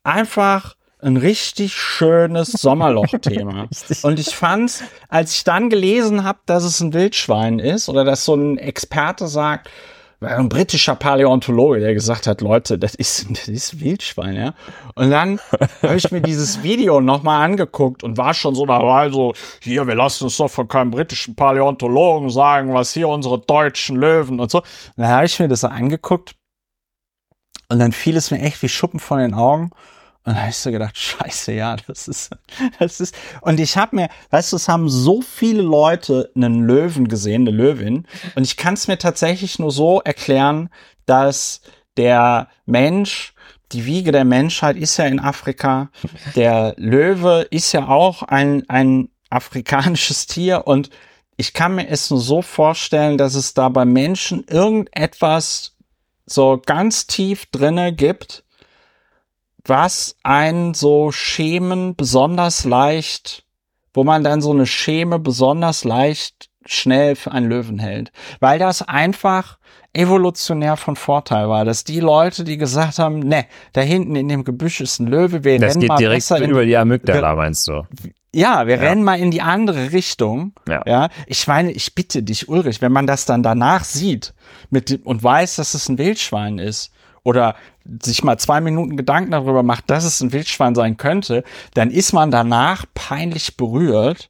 [0.04, 3.68] einfach ein richtig schönes Sommerloch-Thema.
[4.02, 8.26] Und ich fand's, als ich dann gelesen habe, dass es ein Wildschwein ist oder dass
[8.26, 9.70] so ein Experte sagt,
[10.20, 14.54] ein britischer Paläontologe, der gesagt hat, Leute, das ist, das ist Wildschwein, ja.
[14.96, 15.40] Und dann
[15.84, 19.94] habe ich mir dieses Video nochmal angeguckt und war schon so dabei, so, hier, wir
[19.94, 24.60] lassen uns doch von keinem britischen Paläontologen sagen, was hier unsere deutschen Löwen und so.
[24.60, 24.66] Und
[24.98, 26.36] dann habe ich mir das angeguckt
[27.70, 29.70] und dann fiel es mir echt wie Schuppen von den Augen.
[30.28, 32.32] Und da habe ich so gedacht, scheiße, ja, das ist,
[32.80, 33.16] das ist.
[33.40, 37.56] Und ich habe mir, weißt du, es haben so viele Leute einen Löwen gesehen, eine
[37.56, 38.06] Löwin.
[38.36, 40.70] Und ich kann es mir tatsächlich nur so erklären,
[41.06, 41.62] dass
[41.96, 43.36] der Mensch,
[43.72, 45.92] die Wiege der Menschheit ist ja in Afrika.
[46.36, 50.68] Der Löwe ist ja auch ein, ein afrikanisches Tier.
[50.68, 50.90] Und
[51.38, 55.78] ich kann mir es nur so vorstellen, dass es da bei Menschen irgendetwas
[56.26, 58.44] so ganz tief drinne gibt,
[59.70, 63.44] was ein so Schemen besonders leicht,
[63.94, 68.12] wo man dann so eine Scheme besonders leicht schnell für einen Löwen hält.
[68.40, 69.58] Weil das einfach
[69.94, 74.44] evolutionär von Vorteil war, dass die Leute, die gesagt haben, ne, da hinten in dem
[74.44, 77.68] Gebüsch ist ein Löwe, wir das rennen geht mal direkt besser über die Amygdala, meinst
[77.68, 77.88] du?
[78.34, 78.82] Ja, wir ja.
[78.82, 80.54] rennen mal in die andere Richtung.
[80.68, 80.84] Ja.
[80.86, 81.10] ja.
[81.26, 84.34] Ich meine, ich bitte dich, Ulrich, wenn man das dann danach sieht
[84.70, 86.92] mit, und weiß, dass es ein Wildschwein ist,
[87.28, 87.56] oder
[88.02, 92.14] sich mal zwei Minuten Gedanken darüber macht, dass es ein Wildschwein sein könnte, dann ist
[92.14, 94.30] man danach peinlich berührt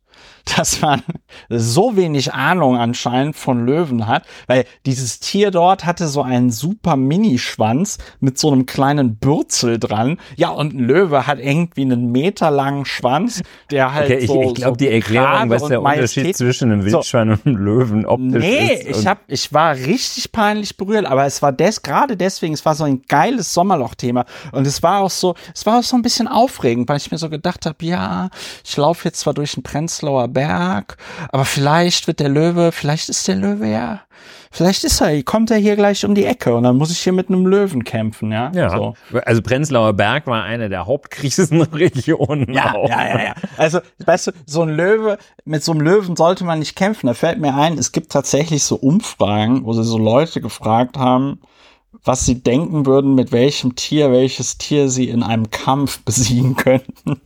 [0.56, 1.04] dass man
[1.50, 6.95] so wenig Ahnung anscheinend von Löwen hat, weil dieses Tier dort hatte so einen super
[6.95, 10.18] Minischwanz mit so einem kleinen Bürzel dran.
[10.36, 13.41] Ja, und ein Löwe hat irgendwie einen meterlangen Schwanz,
[13.72, 16.86] der halt okay, so Ich, ich glaube, so die Erklärung, was der Unterschied zwischen einem
[16.86, 18.84] Wildschwein so, und einem Löwen optisch nee, ist.
[18.84, 22.66] Nee, ich hab, ich war richtig peinlich berührt, aber es war des, gerade deswegen, es
[22.66, 26.02] war so ein geiles Sommerloch-Thema und es war auch so, es war auch so ein
[26.02, 28.30] bisschen aufregend, weil ich mir so gedacht habe, ja,
[28.64, 30.98] ich laufe jetzt zwar durch den Prenzlauer Berg,
[31.30, 34.02] aber vielleicht wird der Löwe, vielleicht ist der Löwe ja,
[34.52, 37.12] vielleicht ist er, kommt er hier gleich um die Ecke und dann muss ich hier
[37.12, 38.52] mit einem Löwen kämpfen, ja.
[38.54, 38.70] Ja.
[38.70, 38.94] So.
[39.26, 42.54] Also Prenzlauer Berg war eine der Hauptkrisenregionen.
[42.54, 42.88] Ja, auch.
[42.88, 43.34] ja, ja, ja.
[43.58, 47.08] Also, weißt du, so ein Löwe, mit so einem Löwen sollte man nicht kämpfen.
[47.08, 51.40] Da fällt mir ein, es gibt tatsächlich so Umfragen, wo sie so Leute gefragt haben,
[52.04, 57.22] was sie denken würden, mit welchem Tier, welches Tier sie in einem Kampf besiegen könnten.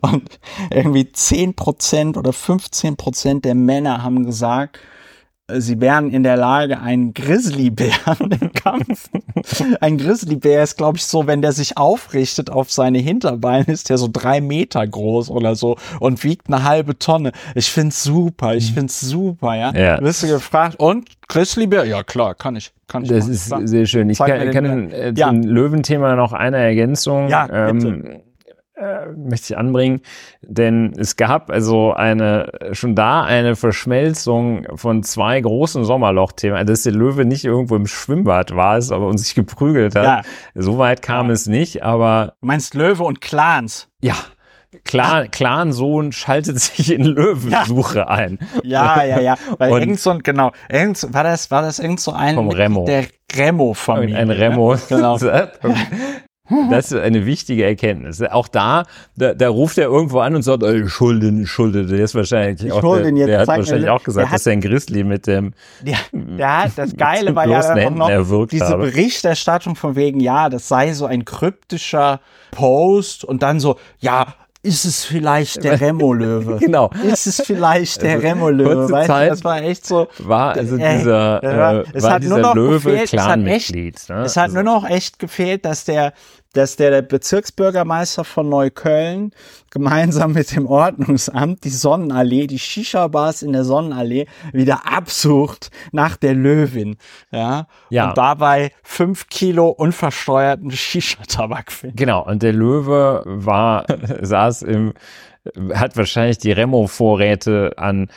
[0.00, 0.38] Und
[0.70, 4.78] irgendwie 10% oder 15% der Männer haben gesagt,
[5.48, 9.10] sie wären in der Lage, einen Grizzlybären im Kampf.
[9.80, 13.98] Ein Grizzlybär ist, glaube ich, so, wenn der sich aufrichtet auf seine Hinterbeine, ist der
[13.98, 17.32] so drei Meter groß oder so und wiegt eine halbe Tonne.
[17.54, 18.74] Ich find's super, ich mhm.
[18.74, 19.72] find's super, ja.
[19.74, 20.00] ja.
[20.00, 21.84] Wirst du gefragt, und Grizzlybär?
[21.84, 22.72] Ja, klar, kann ich.
[22.86, 23.64] Kann ich das machen.
[23.64, 24.10] ist sehr schön.
[24.10, 25.28] Ich kann, kann äh, ja.
[25.28, 27.28] zum Löwenthema noch eine Ergänzung.
[27.28, 27.86] Ja, bitte.
[27.88, 28.20] Ähm,
[28.76, 30.00] äh, möchte ich anbringen,
[30.42, 36.82] denn es gab also eine schon da eine Verschmelzung von zwei großen Sommerloch-Themen, also dass
[36.82, 40.04] der Löwe nicht irgendwo im Schwimmbad war, es aber und sich geprügelt hat.
[40.04, 40.22] Ja.
[40.54, 41.34] So weit kam ja.
[41.34, 43.88] es nicht, aber du meinst Löwe und Clans?
[44.02, 44.16] Ja.
[44.84, 48.08] Clan, Clan-Sohn schaltet sich in Löwensuche ja.
[48.08, 48.40] ein.
[48.64, 49.36] Ja, ja, ja.
[49.58, 52.50] Weil und irgend so ein, genau, irgend, war das, war das irgend so ein vom
[52.50, 52.84] Remo.
[52.84, 53.06] der
[53.36, 54.16] Remo-Familie.
[54.16, 54.74] Ein Remo.
[54.88, 55.16] Genau.
[56.70, 58.20] Das ist eine wichtige Erkenntnis.
[58.20, 58.84] Auch da,
[59.16, 61.86] da, da ruft er irgendwo an und sagt, ich schulde, ich schulde.
[61.86, 64.60] Der ist wahrscheinlich ich auch, der, der hat wahrscheinlich auch gesagt, hat, dass er ein
[64.60, 65.54] Grizzly mit dem.
[65.82, 68.84] Ja, hat, das Geile war ja auch noch diese habe.
[68.84, 72.20] Berichterstattung von wegen, ja, das sei so ein kryptischer
[72.50, 74.34] Post und dann so, ja,
[74.64, 76.56] ist es vielleicht der Remo-Löwe?
[76.60, 76.90] genau.
[77.04, 78.90] Ist es vielleicht der also, Remo-Löwe?
[78.90, 80.08] Weißt du, das war echt so.
[80.18, 83.96] War also äh, dieser, äh, war, es war hat dieser nur noch Löwe Clan-Mitglied.
[83.96, 84.24] Es, hat, ne?
[84.24, 84.54] es hat also.
[84.54, 86.14] nur noch echt gefehlt, dass der,
[86.54, 89.32] dass der, der Bezirksbürgermeister von Neukölln
[89.70, 96.34] gemeinsam mit dem Ordnungsamt die Sonnenallee, die Shisha-Bars in der Sonnenallee wieder absucht nach der
[96.34, 96.96] Löwin.
[97.30, 97.66] Ja.
[97.90, 98.08] ja.
[98.08, 101.98] Und dabei fünf Kilo unversteuerten Shisha-Tabak findet.
[101.98, 102.24] Genau.
[102.24, 103.84] Und der Löwe war,
[104.20, 104.94] saß im,
[105.74, 108.08] hat wahrscheinlich die Remo-Vorräte an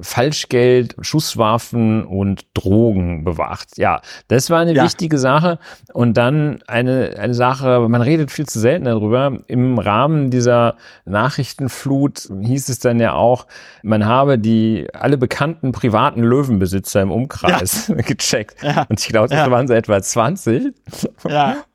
[0.00, 3.78] Falschgeld, Schusswaffen und Drogen bewacht.
[3.78, 4.84] Ja, das war eine ja.
[4.84, 5.58] wichtige Sache.
[5.92, 9.38] Und dann eine, eine Sache, man redet viel zu selten darüber.
[9.46, 13.46] Im Rahmen dieser Nachrichtenflut hieß es dann ja auch,
[13.82, 17.94] man habe die alle bekannten privaten Löwenbesitzer im Umkreis ja.
[17.96, 18.62] gecheckt.
[18.62, 18.86] Ja.
[18.88, 20.74] Und ich glaube, das waren so etwa 20,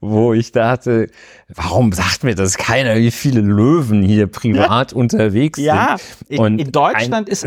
[0.01, 1.07] wo ich dachte,
[1.55, 5.65] warum sagt mir das keiner, wie viele Löwen hier privat unterwegs sind?
[5.65, 5.97] Ja,
[6.27, 7.45] in, in Deutschland ist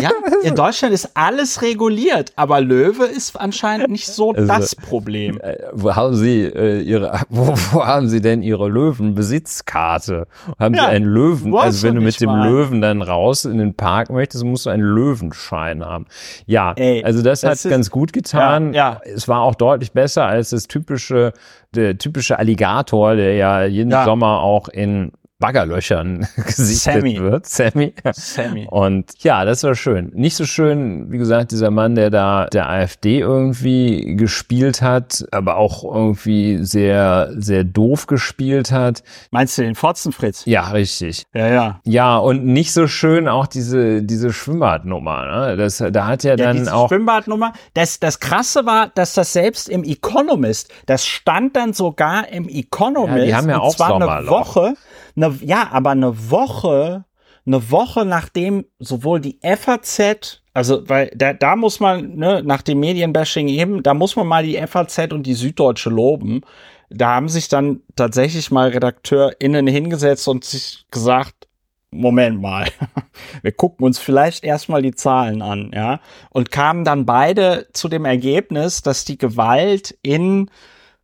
[0.00, 0.10] ja,
[0.42, 5.40] in Deutschland ist alles reguliert, aber Löwe ist anscheinend nicht so also, das Problem.
[5.40, 10.26] Äh, wo haben Sie äh, Ihre, wo, wo haben Sie denn Ihre Löwenbesitzkarte?
[10.58, 11.54] Haben ja, Sie einen Löwen?
[11.54, 12.48] Also wenn du mit dem mal.
[12.48, 16.06] Löwen dann raus in den Park möchtest, musst du einen Löwenschein haben.
[16.46, 18.72] Ja, Ey, also das, das hat ganz gut getan.
[18.72, 19.12] Ja, ja.
[19.12, 21.32] Es war auch deutlich besser als das typische,
[21.74, 24.04] der typische Alligator, der ja jeden ja.
[24.04, 27.20] Sommer auch in Baggerlöchern gesichtet Sammy.
[27.20, 27.46] wird.
[27.46, 27.94] Sammy.
[28.12, 28.66] Sammy.
[28.70, 30.10] Und ja, das war schön.
[30.14, 35.56] Nicht so schön, wie gesagt, dieser Mann, der da der AfD irgendwie gespielt hat, aber
[35.56, 39.04] auch irgendwie sehr, sehr doof gespielt hat.
[39.30, 40.44] Meinst du den Fotzenfritz?
[40.44, 41.24] Ja, richtig.
[41.32, 41.80] Ja, ja.
[41.84, 45.50] Ja, und nicht so schön auch diese, diese Schwimmbadnummer.
[45.50, 45.56] Ne?
[45.56, 46.88] Das, da hat ja, ja dann auch.
[46.88, 47.52] Schwimmbadnummer.
[47.74, 53.18] Das, das Krasse war, dass das selbst im Economist, das stand dann sogar im Economist.
[53.18, 54.74] Ja, die haben ja auch zwar eine Woche
[55.22, 57.04] eine, ja, aber eine Woche,
[57.46, 62.80] eine Woche nachdem sowohl die FAZ, also weil da, da muss man, ne, nach dem
[62.80, 66.42] Medienbashing eben, da muss man mal die FAZ und die Süddeutsche loben.
[66.90, 71.48] Da haben sich dann tatsächlich mal RedakteurInnen hingesetzt und sich gesagt,
[71.90, 72.66] Moment mal,
[73.42, 76.00] wir gucken uns vielleicht erstmal die Zahlen an, ja,
[76.30, 80.50] und kamen dann beide zu dem Ergebnis, dass die Gewalt in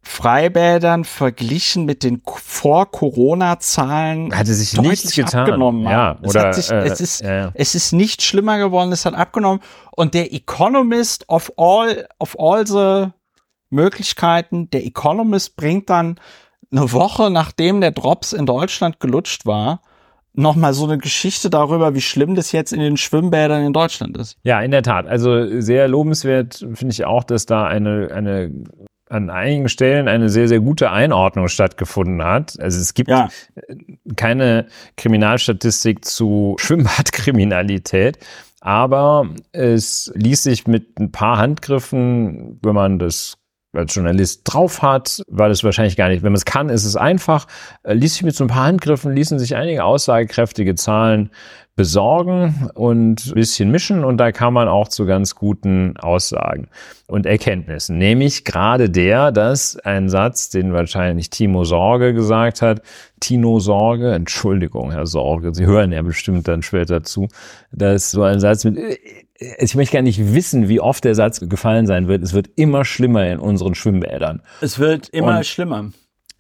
[0.05, 5.41] Freibädern verglichen mit den Vor-Corona-Zahlen hatte sich nichts getan.
[5.41, 7.51] Abgenommen ja, oder, es, sich, äh, es, ist, ja.
[7.55, 9.61] es ist nicht schlimmer geworden, es hat abgenommen.
[9.93, 13.11] Und der Economist of all, of all the
[13.71, 16.21] Möglichkeiten, der Economist bringt dann
[16.71, 19.81] eine Woche nachdem der Drops in Deutschland gelutscht war,
[20.33, 24.37] nochmal so eine Geschichte darüber, wie schlimm das jetzt in den Schwimmbädern in Deutschland ist.
[24.43, 25.07] Ja, in der Tat.
[25.07, 28.51] Also sehr lobenswert finde ich auch, dass da eine, eine
[29.15, 32.59] an einigen Stellen eine sehr, sehr gute Einordnung stattgefunden hat.
[32.61, 33.29] Also es gibt ja.
[34.17, 38.19] keine Kriminalstatistik zu Schwimmbadkriminalität,
[38.61, 43.37] aber es ließ sich mit ein paar Handgriffen, wenn man das
[43.73, 46.97] als Journalist drauf hat, weil es wahrscheinlich gar nicht, wenn man es kann, ist es
[46.97, 47.47] einfach,
[47.83, 51.31] äh, ließ sich mit so ein paar Handgriffen, ließen sich einige aussagekräftige Zahlen
[51.77, 56.69] besorgen und ein bisschen mischen und da kann man auch zu ganz guten Aussagen
[57.09, 57.99] und Erkenntnissen.
[57.99, 62.83] Nämlich gerade der, dass ein Satz, den wahrscheinlich Timo Sorge gesagt hat,
[63.19, 67.29] Tino Sorge, Entschuldigung, Herr Sorge, Sie hören ja bestimmt dann später zu,
[67.73, 68.79] dass so ein Satz mit
[69.59, 72.23] ich möchte gar nicht wissen, wie oft der Satz gefallen sein wird.
[72.23, 74.43] Es wird immer schlimmer in unseren Schwimmbädern.
[74.61, 75.91] Es wird immer und schlimmer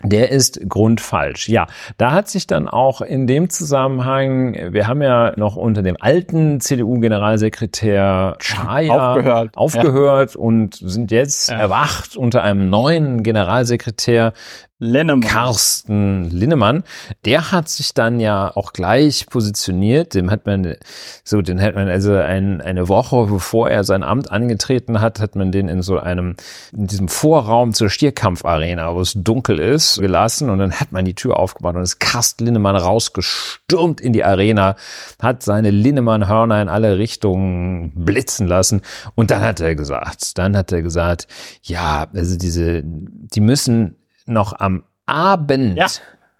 [0.04, 1.48] der ist grundfalsch.
[1.48, 5.96] Ja, da hat sich dann auch in dem Zusammenhang, wir haben ja noch unter dem
[5.98, 10.40] alten CDU-Generalsekretär Chaya aufgehört, aufgehört ja.
[10.40, 11.58] und sind jetzt ja.
[11.58, 14.32] erwacht unter einem neuen Generalsekretär
[14.80, 15.20] Linnemann.
[15.20, 16.82] Carsten Linnemann,
[17.24, 20.14] der hat sich dann ja auch gleich positioniert.
[20.14, 20.74] Dem hat man
[21.22, 25.36] so, den hat man also ein, eine Woche bevor er sein Amt angetreten hat, hat
[25.36, 26.34] man den in so einem,
[26.72, 31.14] in diesem Vorraum zur Stierkampfarena, wo es dunkel ist, gelassen und dann hat man die
[31.14, 34.74] Tür aufgemacht und ist Carsten Linnemann rausgestürmt in die Arena,
[35.22, 38.82] hat seine Linnemann-Hörner in alle Richtungen blitzen lassen
[39.14, 41.28] und dann hat er gesagt, dann hat er gesagt,
[41.62, 43.96] ja, also diese, die müssen
[44.26, 45.76] noch am Abend.
[45.76, 45.86] Ja.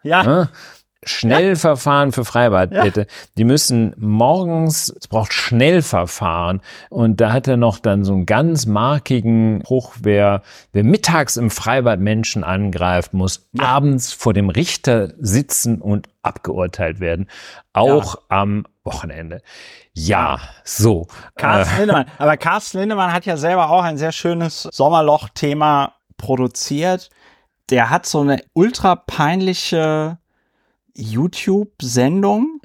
[0.02, 0.22] Ja.
[0.22, 0.48] Ne?
[1.06, 3.00] Schnellverfahren für Freibadbitte.
[3.02, 3.06] Ja.
[3.36, 6.60] Die müssen morgens, es braucht Schnellverfahren.
[6.90, 11.50] Und da hat er noch dann so einen ganz markigen Spruch, wer, wer mittags im
[11.50, 13.64] Freibad Menschen angreift, muss ja.
[13.64, 17.28] abends vor dem Richter sitzen und abgeurteilt werden.
[17.72, 18.20] Auch ja.
[18.28, 19.42] am Wochenende.
[19.92, 21.06] Ja, so.
[21.36, 21.78] Carsten äh.
[21.80, 22.06] Lindemann.
[22.18, 27.10] Aber Carsten Lindemann hat ja selber auch ein sehr schönes Sommerloch-Thema produziert
[27.70, 30.18] der hat so eine ultra peinliche
[30.96, 32.60] YouTube-Sendung,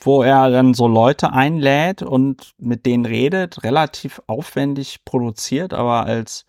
[0.00, 6.46] wo er dann so Leute einlädt und mit denen redet, relativ aufwendig produziert, aber als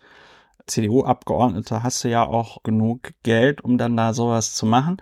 [0.66, 4.98] CDU-Abgeordneter hast du ja auch genug Geld, um dann da sowas zu machen.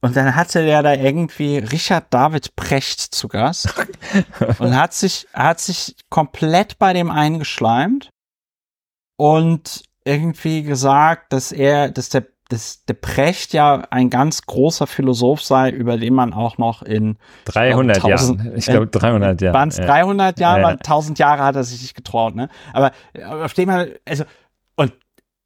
[0.00, 3.72] Und dann hatte der da irgendwie Richard David Precht zu Gast
[4.58, 8.10] und hat sich, hat sich komplett bei dem eingeschleimt
[9.16, 15.42] und irgendwie gesagt, dass er, dass der dass de Precht ja ein ganz großer Philosoph
[15.42, 19.54] sei, über den man auch noch in 300 Jahren, ich glaube 300 Jahre.
[19.54, 20.76] Waren es 300 Jahre, ja, ja.
[20.76, 22.50] 1000 Jahre hat er sich nicht getraut, ne?
[22.74, 22.92] Aber
[23.42, 24.24] auf dem man, also,
[24.76, 24.92] und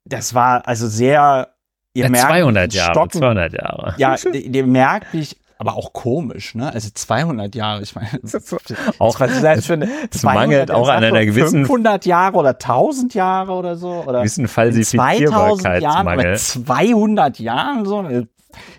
[0.05, 1.55] das war also sehr,
[1.95, 3.95] ihr ja, merkt, 200 Jahre, stocken, 200 Jahre.
[3.99, 6.73] Ja, ihr merkt, wie ich aber auch komisch, ne?
[6.73, 8.09] Also 200 Jahre, ich meine,
[8.99, 12.51] auch was ist das für eine, es mangelt auch an einer gewissen 500 Jahre oder
[12.51, 16.37] 1000 Jahre oder so oder gewissen Falsifizierbarkeitsmangel.
[16.37, 18.05] 200 Jahren so.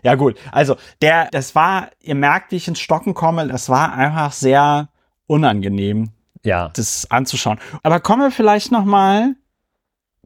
[0.04, 3.94] Ja gut, also der, das war, ihr merkt, wie ich ins Stocken komme, das war
[3.94, 4.90] einfach sehr
[5.28, 6.12] unangenehm,
[6.44, 7.60] ja, das anzuschauen.
[7.84, 9.36] Aber kommen wir vielleicht noch mal,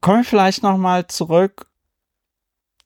[0.01, 1.67] kommen wir vielleicht noch mal zurück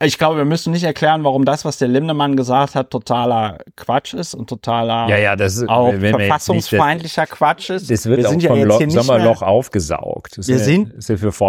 [0.03, 4.13] ich glaube, wir müssen nicht erklären, warum das, was der Lindemann gesagt hat, totaler Quatsch
[4.13, 7.89] ist und totaler ja, ja, das, auch verfassungsfeindlicher nicht, das, Quatsch ist.
[7.89, 10.37] Das wird wir sind auch ja vom Sommerloch mehr, aufgesaugt.
[10.37, 10.93] Das wir sind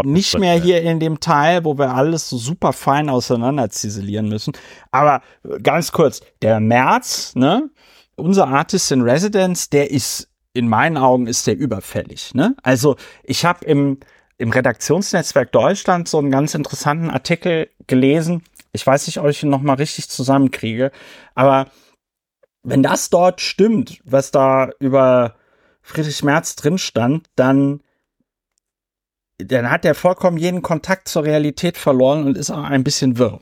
[0.04, 4.52] nicht mehr hier in dem Teil, wo wir alles so super fein auseinander ziselieren müssen.
[4.92, 5.22] Aber
[5.62, 7.68] ganz kurz, der März, ne,
[8.14, 12.34] unser Artist in Residence, der ist in meinen Augen ist der überfällig.
[12.34, 12.56] Ne?
[12.62, 13.98] Also ich habe im
[14.38, 18.42] im Redaktionsnetzwerk Deutschland so einen ganz interessanten Artikel gelesen.
[18.72, 20.90] Ich weiß nicht, ob ich ihn nochmal richtig zusammenkriege,
[21.34, 21.70] aber
[22.62, 25.36] wenn das dort stimmt, was da über
[25.82, 27.80] Friedrich Merz drin stand, dann,
[29.38, 33.40] dann hat er vollkommen jeden Kontakt zur Realität verloren und ist auch ein bisschen wirr.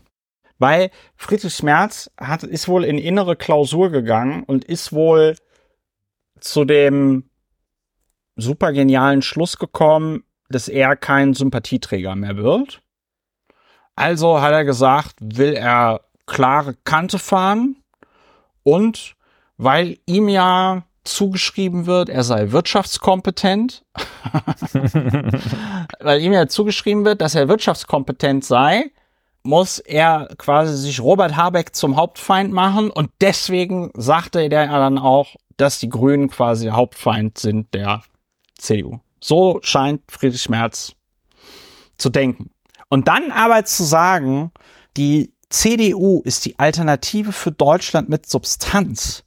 [0.58, 5.36] Weil Friedrich Merz hat, ist wohl in innere Klausur gegangen und ist wohl
[6.38, 7.30] zu dem
[8.36, 12.82] super genialen Schluss gekommen, dass er kein Sympathieträger mehr wird.
[13.96, 17.76] Also hat er gesagt, will er klare Kante fahren
[18.62, 19.14] und
[19.56, 23.84] weil ihm ja zugeschrieben wird, er sei wirtschaftskompetent,
[26.00, 28.90] weil ihm ja zugeschrieben wird, dass er wirtschaftskompetent sei,
[29.42, 35.36] muss er quasi sich Robert Habeck zum Hauptfeind machen und deswegen sagte er dann auch,
[35.58, 38.02] dass die Grünen quasi der Hauptfeind sind der
[38.58, 39.00] CDU.
[39.26, 40.92] So scheint Friedrich Merz
[41.96, 42.50] zu denken.
[42.90, 44.52] Und dann aber zu sagen,
[44.98, 49.24] die CDU ist die Alternative für Deutschland mit Substanz.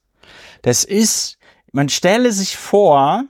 [0.62, 1.39] Das ist,
[1.72, 3.24] man stelle sich vor,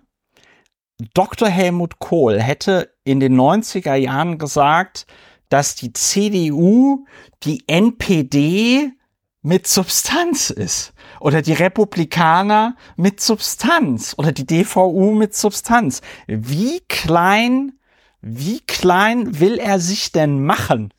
[1.14, 1.48] Dr.
[1.48, 5.08] Helmut Kohl hätte in den 90er Jahren gesagt,
[5.48, 7.06] dass die CDU
[7.44, 8.92] die NPD
[9.42, 16.02] mit Substanz ist oder die Republikaner mit Substanz oder die DVU mit Substanz.
[16.28, 17.74] Wie klein,
[18.22, 20.94] wie klein will er sich denn machen?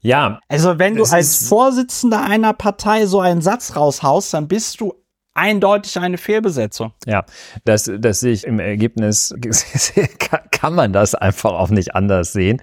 [0.00, 0.40] Ja.
[0.48, 4.94] Also wenn du als Vorsitzender einer Partei so einen Satz raushaust, dann bist du
[5.34, 6.92] eindeutig eine Fehlbesetzung.
[7.06, 7.24] Ja,
[7.64, 9.34] das, das sehe ich im Ergebnis,
[10.50, 12.60] kann man das einfach auch nicht anders sehen.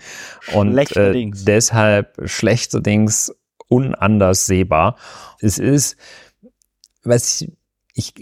[0.53, 3.33] Und äh, deshalb schlechterdings
[3.69, 4.95] unanders sehbar.
[5.39, 5.97] Es ist,
[7.07, 7.45] was
[7.93, 8.13] ich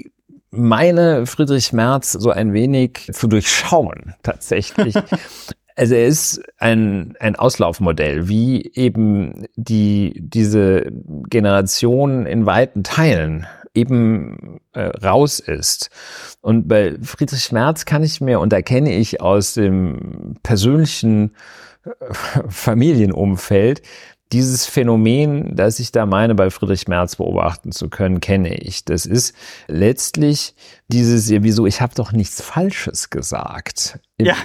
[0.52, 4.96] meine, Friedrich Merz so ein wenig zu durchschauen, tatsächlich.
[5.76, 10.92] also er ist ein, ein Auslaufmodell, wie eben die, diese
[11.30, 15.90] Generation in weiten Teilen eben äh, raus ist.
[16.42, 21.36] Und bei Friedrich Merz kann ich mir, und da kenne ich aus dem persönlichen
[21.84, 21.90] äh,
[22.48, 23.82] Familienumfeld,
[24.32, 28.84] dieses Phänomen, das ich da meine, bei Friedrich Merz beobachten zu können, kenne ich.
[28.84, 29.36] Das ist
[29.68, 30.56] letztlich
[30.88, 34.00] dieses, wieso, ich habe doch nichts Falsches gesagt.
[34.18, 34.36] Ja.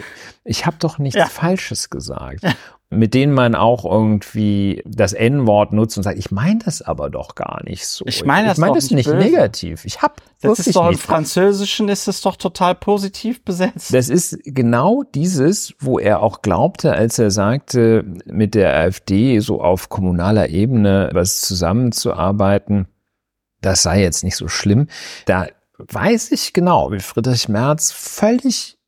[0.44, 1.26] Ich habe doch nichts ja.
[1.26, 2.42] Falsches gesagt.
[2.42, 2.54] Ja
[2.92, 7.36] mit denen man auch irgendwie das N-Wort nutzt und sagt, ich meine das aber doch
[7.36, 8.04] gar nicht so.
[8.04, 9.16] Ich meine das, ich mein das nicht böse.
[9.16, 9.84] negativ.
[9.84, 13.94] Ich hab das ist doch im Französischen ist es doch total positiv besetzt.
[13.94, 19.62] Das ist genau dieses, wo er auch glaubte, als er sagte, mit der AfD so
[19.62, 22.88] auf kommunaler Ebene was zusammenzuarbeiten.
[23.60, 24.88] Das sei jetzt nicht so schlimm.
[25.26, 25.46] Da
[25.78, 28.79] weiß ich genau, wie Friedrich Merz völlig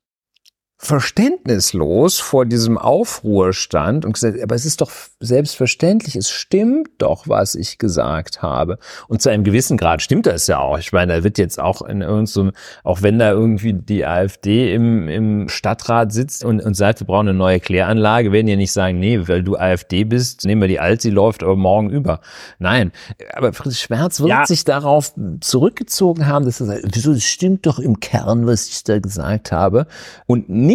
[0.84, 7.28] verständnislos vor diesem Aufruhr stand und gesagt, aber es ist doch selbstverständlich, es stimmt doch,
[7.28, 8.78] was ich gesagt habe.
[9.06, 10.78] Und zu einem gewissen Grad stimmt das ja auch.
[10.78, 12.50] Ich meine, da wird jetzt auch in irgendeinem,
[12.82, 17.28] auch wenn da irgendwie die AfD im, im Stadtrat sitzt und, und sagt, wir brauchen
[17.28, 20.80] eine neue Kläranlage, werden ja nicht sagen, nee, weil du AfD bist, nehmen wir die
[20.80, 22.20] alte, die läuft aber morgen über.
[22.58, 22.90] Nein,
[23.34, 24.46] aber Friedrich Schmerz wird ja.
[24.46, 28.82] sich darauf zurückgezogen haben, dass er sagt, wieso, das stimmt doch im Kern, was ich
[28.82, 29.86] da gesagt habe.
[30.26, 30.71] Und nicht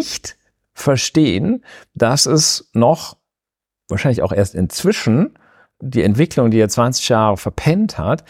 [0.74, 3.18] verstehen, dass es noch,
[3.90, 5.38] wahrscheinlich auch erst inzwischen,
[5.80, 8.24] die Entwicklung, die er 20 Jahre verpennt hat,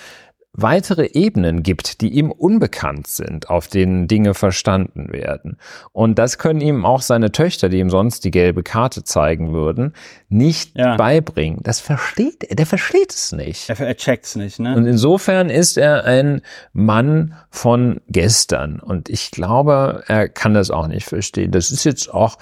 [0.58, 5.58] weitere Ebenen gibt, die ihm unbekannt sind, auf denen Dinge verstanden werden.
[5.94, 9.94] Und das können ihm auch seine Töchter, die ihm sonst die gelbe Karte zeigen würden,
[10.30, 10.98] nicht ja.
[10.98, 11.60] beibringen.
[11.62, 13.70] Das versteht er, der versteht es nicht.
[13.70, 14.76] Er, er checkt's nicht, ne?
[14.76, 16.42] Und insofern ist er ein
[16.74, 18.80] Mann von gestern.
[18.80, 21.52] Und ich glaube, er kann das auch nicht verstehen.
[21.52, 22.38] Das ist jetzt auch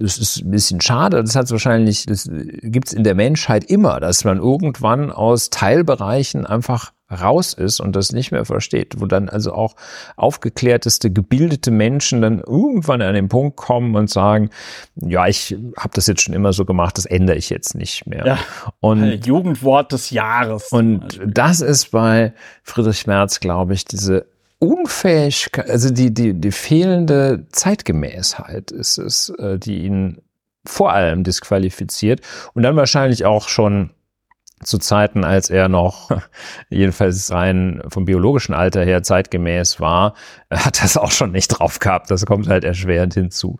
[0.00, 1.20] das ist ein bisschen schade.
[1.20, 6.92] Das hat wahrscheinlich, das gibt's in der Menschheit immer, dass man irgendwann aus Teilbereichen einfach
[7.10, 9.74] raus ist und das nicht mehr versteht, wo dann also auch
[10.16, 14.50] aufgeklärteste, gebildete Menschen dann irgendwann an den Punkt kommen und sagen,
[14.96, 18.26] ja, ich habe das jetzt schon immer so gemacht, das ändere ich jetzt nicht mehr.
[18.26, 18.38] Ja,
[18.80, 20.68] und Jugendwort des Jahres.
[20.70, 24.26] Und das ist bei Friedrich Merz, glaube ich, diese
[24.58, 30.20] Unfähigkeit, also die, die, die fehlende Zeitgemäßheit ist es, äh, die ihn
[30.66, 32.20] vor allem disqualifiziert
[32.54, 33.90] und dann wahrscheinlich auch schon
[34.62, 36.10] zu Zeiten, als er noch
[36.68, 40.14] jedenfalls rein vom biologischen Alter her zeitgemäß war,
[40.50, 42.10] hat das auch schon nicht drauf gehabt.
[42.10, 43.58] Das kommt halt erschwerend hinzu.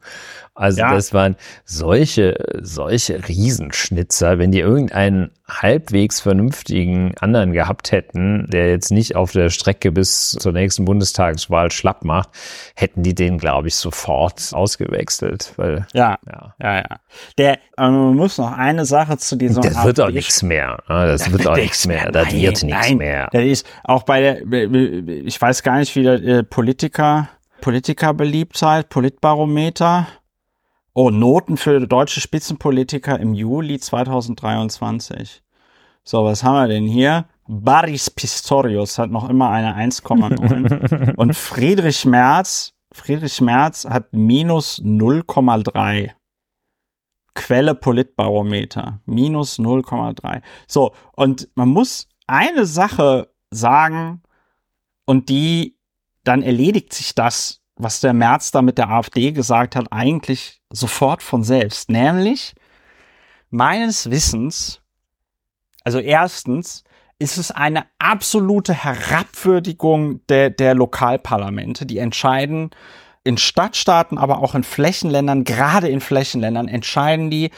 [0.59, 0.93] Also ja.
[0.93, 8.91] das waren solche, solche Riesenschnitzer, wenn die irgendeinen halbwegs vernünftigen anderen gehabt hätten, der jetzt
[8.91, 12.31] nicht auf der Strecke bis zur nächsten Bundestagswahl schlapp macht,
[12.75, 15.53] hätten die den, glaube ich, sofort ausgewechselt.
[15.57, 16.97] Weil, ja, ja, ja, ja.
[17.39, 19.63] Der, man muss noch eine Sache zu diesem.
[19.63, 20.79] Das wird auch nichts mehr.
[20.89, 21.07] Ne?
[21.07, 22.11] Das wird auch nichts mehr.
[22.11, 23.29] Das wird nichts mehr.
[23.31, 27.29] Das ist auch bei der, ich weiß gar nicht, wie der äh, Politiker,
[27.61, 30.09] Politikerbeliebtheit, Politbarometer
[31.01, 35.45] Oh, Noten für deutsche Spitzenpolitiker im Juli 2023.
[36.03, 37.29] So, was haben wir denn hier?
[37.47, 46.11] Baris Pistorius hat noch immer eine 1,9 und Friedrich Merz, Friedrich Merz hat minus 0,3.
[47.33, 50.43] Quelle Politbarometer, minus 0,3.
[50.67, 54.23] So, und man muss eine Sache sagen
[55.05, 55.79] und die,
[56.25, 61.23] dann erledigt sich das, was der Merz da mit der AfD gesagt hat, eigentlich sofort
[61.23, 61.91] von selbst.
[61.91, 62.55] Nämlich,
[63.51, 64.83] meines Wissens,
[65.85, 66.85] also erstens,
[67.19, 72.71] ist es eine absolute Herabwürdigung der, der Lokalparlamente, die entscheiden
[73.25, 77.51] in Stadtstaaten, aber auch in Flächenländern, gerade in Flächenländern, entscheiden die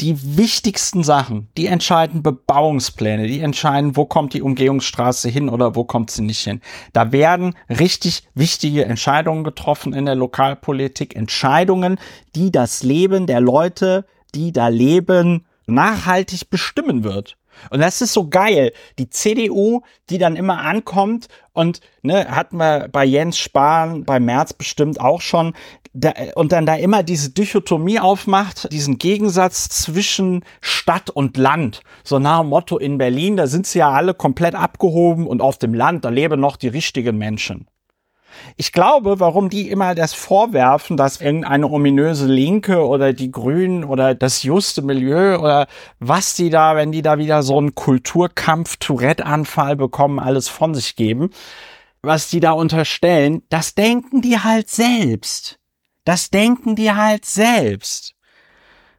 [0.00, 5.84] die wichtigsten Sachen, die entscheiden Bebauungspläne, die entscheiden, wo kommt die Umgehungsstraße hin oder wo
[5.84, 6.60] kommt sie nicht hin.
[6.92, 11.98] Da werden richtig wichtige Entscheidungen getroffen in der Lokalpolitik, Entscheidungen,
[12.36, 17.37] die das Leben der Leute, die da leben, nachhaltig bestimmen wird.
[17.70, 18.72] Und das ist so geil.
[18.98, 24.52] Die CDU, die dann immer ankommt und ne, hatten wir bei Jens Spahn, bei Merz
[24.52, 25.54] bestimmt auch schon,
[25.92, 31.82] da, und dann da immer diese Dichotomie aufmacht, diesen Gegensatz zwischen Stadt und Land.
[32.04, 35.58] So nach dem Motto in Berlin, da sind sie ja alle komplett abgehoben und auf
[35.58, 37.66] dem Land, da leben noch die richtigen Menschen.
[38.56, 44.14] Ich glaube, warum die immer das vorwerfen, dass irgendeine ominöse Linke oder die Grünen oder
[44.14, 45.66] das juste Milieu oder
[46.00, 51.30] was die da, wenn die da wieder so einen Kulturkampf-Tourette-Anfall bekommen, alles von sich geben,
[52.02, 55.58] was die da unterstellen, das denken die halt selbst.
[56.04, 58.17] Das denken die halt selbst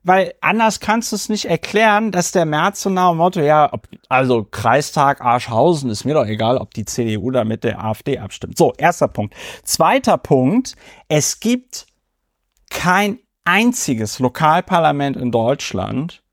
[0.10, 3.72] weil anders kannst du es nicht erklären, dass der März so nach dem Motto, ja,
[3.72, 8.18] ob, also Kreistag Arschhausen ist mir doch egal, ob die CDU da mit der AfD
[8.18, 8.57] abstimmt.
[8.57, 9.36] So, erster Punkt.
[9.61, 10.76] Zweiter Punkt,
[11.10, 11.86] es gibt
[12.72, 16.23] kein einziges Lokalparlament in Deutschland,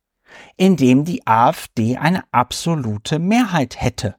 [0.57, 4.17] in dem die AfD eine absolute Mehrheit hätte.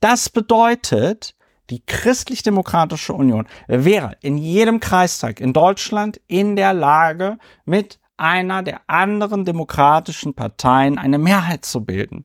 [0.00, 1.34] Das bedeutet,
[1.70, 8.80] die Christlich-Demokratische Union wäre in jedem Kreistag in Deutschland in der Lage, mit einer der
[8.86, 12.24] anderen demokratischen Parteien eine Mehrheit zu bilden.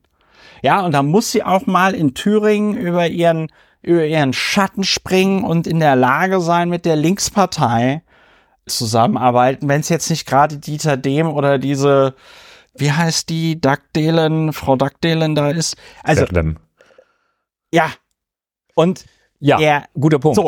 [0.61, 3.52] Ja, und da muss sie auch mal in Thüringen über ihren,
[3.82, 8.02] über ihren Schatten springen und in der Lage sein, mit der Linkspartei
[8.65, 12.15] zusammenarbeiten, wenn es jetzt nicht gerade Dieter Dehm oder diese,
[12.74, 15.76] wie heißt die, Dagdelen, Frau Dagdelen da ist.
[16.03, 16.57] Also, Bethlehem.
[17.72, 17.90] ja.
[18.76, 19.06] Und
[19.40, 20.38] ja, der, guter Punkt.
[20.38, 20.48] So,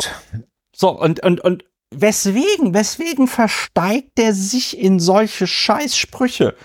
[0.74, 1.66] so und, und, und
[1.98, 6.56] Weswegen, weswegen versteigt der sich in solche Scheißsprüche?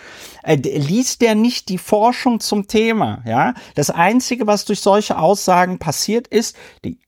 [0.42, 3.22] Äh, liest der nicht die Forschung zum Thema?
[3.26, 6.98] Ja, das einzige, was durch solche Aussagen passiert, ist die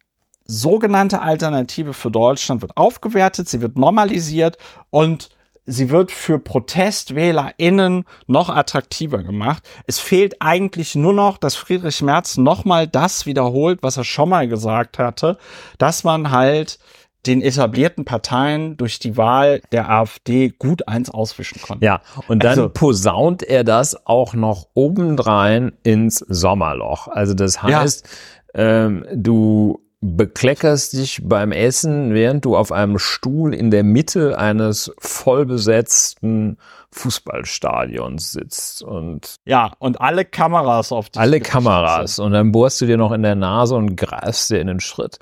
[0.44, 4.58] sogenannte Alternative für Deutschland wird aufgewertet, sie wird normalisiert
[4.90, 5.30] und
[5.66, 9.62] sie wird für ProtestwählerInnen noch attraktiver gemacht.
[9.86, 14.48] Es fehlt eigentlich nur noch, dass Friedrich Merz nochmal das wiederholt, was er schon mal
[14.48, 15.38] gesagt hatte,
[15.78, 16.78] dass man halt
[17.26, 21.84] den etablierten Parteien durch die Wahl der AfD gut eins auswischen konnte.
[21.84, 27.08] Ja, und dann also, posaunt er das auch noch obendrein ins Sommerloch.
[27.08, 28.08] Also das heißt,
[28.54, 34.92] ähm, du bekleckerst dich beim Essen, während du auf einem Stuhl in der Mitte eines
[34.98, 36.58] vollbesetzten
[36.90, 42.24] Fußballstadions sitzt und ja und alle Kameras auf dich alle Kameras sind.
[42.24, 45.18] und dann bohrst du dir noch in der Nase und greifst dir in den Schritt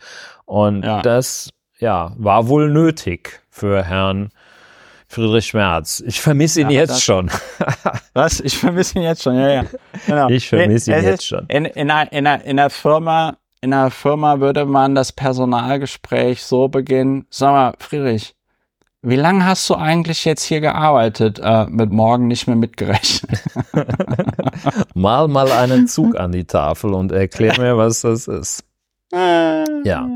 [0.47, 1.03] und ja.
[1.03, 1.51] das
[1.81, 4.31] ja war wohl nötig für Herrn
[5.09, 6.03] Friedrich Schmerz.
[6.07, 7.31] Ich vermisse ihn ja, jetzt schon.
[8.15, 8.39] Was?
[8.39, 9.65] Ich vermisse ihn jetzt schon, ja, ja.
[10.07, 10.29] Genau.
[10.29, 11.47] Ich vermisse ihn jetzt schon.
[11.49, 16.43] In, in, einer, in, einer, in einer Firma in einer Firma würde man das Personalgespräch
[16.43, 17.27] so beginnen.
[17.29, 18.35] Sag mal, Friedrich,
[19.03, 21.41] wie lange hast du eigentlich jetzt hier gearbeitet?
[21.43, 23.43] Äh, mit morgen nicht mehr mitgerechnet.
[24.95, 28.65] mal mal einen Zug an die Tafel und erklär mir, was das ist.
[29.13, 30.09] Ja,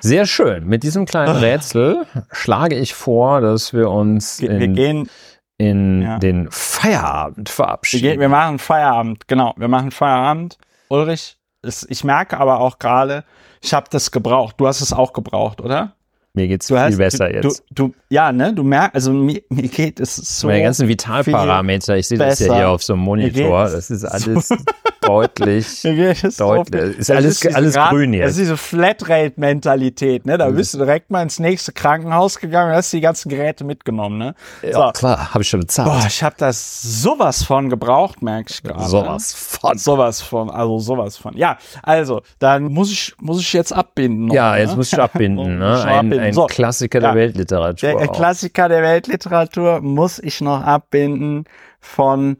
[0.00, 0.66] sehr schön.
[0.66, 5.10] Mit diesem kleinen Rätsel schlage ich vor, dass wir uns in, wir gehen,
[5.56, 6.18] in ja.
[6.18, 8.04] den Feierabend verabschieden.
[8.04, 9.54] Wir, gehen, wir machen Feierabend, genau.
[9.56, 10.58] Wir machen Feierabend.
[10.88, 13.24] Ulrich, es, ich merke aber auch gerade,
[13.60, 14.54] ich habe das gebraucht.
[14.58, 15.96] Du hast es auch gebraucht, oder?
[16.38, 17.64] Mir geht's du viel hast, besser du, jetzt.
[17.70, 20.46] Du, du, ja, ne, du merkst, also mir, mir geht es so.
[20.46, 23.68] Meine ganzen Vitalparameter, ich sehe das ja hier auf so einem Monitor.
[23.78, 24.56] Das ist alles so
[25.00, 25.82] deutlich.
[25.82, 26.20] deutlich.
[26.34, 28.24] So, ist alles, ist alles grad, grün jetzt.
[28.24, 30.38] Das ist diese Flatrate-Mentalität, ne?
[30.38, 34.18] Da bist du direkt mal ins nächste Krankenhaus gegangen und hast die ganzen Geräte mitgenommen,
[34.18, 34.34] ne?
[34.62, 34.68] So.
[34.68, 35.88] Ja, klar, habe ich schon bezahlt.
[35.88, 38.84] Boah, ich habe das sowas von gebraucht, merke ich gerade.
[38.84, 39.78] Sowas von.
[39.78, 41.36] Sowas von, also sowas von.
[41.36, 44.26] Ja, also, dann muss ich, muss ich jetzt abbinden.
[44.26, 44.76] Noch, ja, jetzt ne?
[44.76, 45.84] muss ich abbinden, ne?
[45.84, 47.88] Ein, ein so, Klassiker ja, der Weltliteratur.
[47.88, 51.44] Der, der Klassiker der Weltliteratur muss ich noch abbinden
[51.80, 52.36] von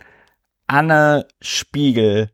[0.66, 2.31] Anne Spiegel.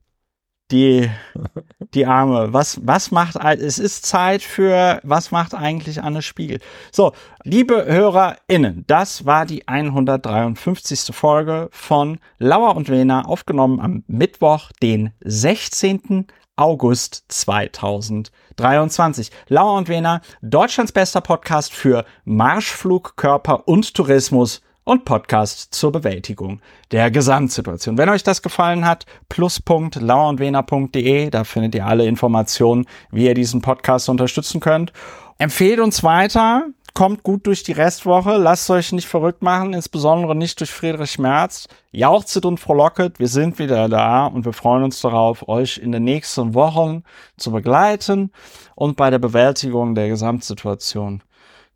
[0.71, 1.11] Die,
[1.95, 2.53] die Arme.
[2.53, 6.59] Was, was macht, es ist Zeit für, was macht eigentlich Anne Spiegel?
[6.91, 7.13] So,
[7.43, 11.15] liebe HörerInnen, das war die 153.
[11.15, 16.27] Folge von Lauer und Wena, aufgenommen am Mittwoch, den 16.
[16.57, 19.31] August 2023.
[19.49, 26.61] Lauer und Wena, Deutschlands bester Podcast für Marschflug, Körper und Tourismus und Podcast zur Bewältigung
[26.93, 27.99] der Gesamtsituation.
[27.99, 34.09] Wenn euch das gefallen hat, plus.lauerundwener.de, da findet ihr alle Informationen, wie ihr diesen Podcast
[34.09, 34.93] unterstützen könnt.
[35.39, 40.61] Empfehlt uns weiter, kommt gut durch die Restwoche, lasst euch nicht verrückt machen, insbesondere nicht
[40.61, 41.67] durch Friedrich Merz.
[41.91, 46.05] Jauchzet und frohlocket, wir sind wieder da und wir freuen uns darauf, euch in den
[46.05, 47.03] nächsten Wochen
[47.37, 48.31] zu begleiten
[48.77, 51.23] und bei der Bewältigung der Gesamtsituation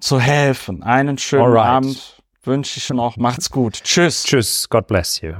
[0.00, 0.82] zu helfen.
[0.82, 1.66] Einen schönen Alright.
[1.66, 3.16] Abend wünsche ich noch.
[3.16, 3.82] Macht's gut.
[3.82, 4.22] Tschüss.
[4.22, 4.68] Tschüss.
[4.68, 5.34] God bless you.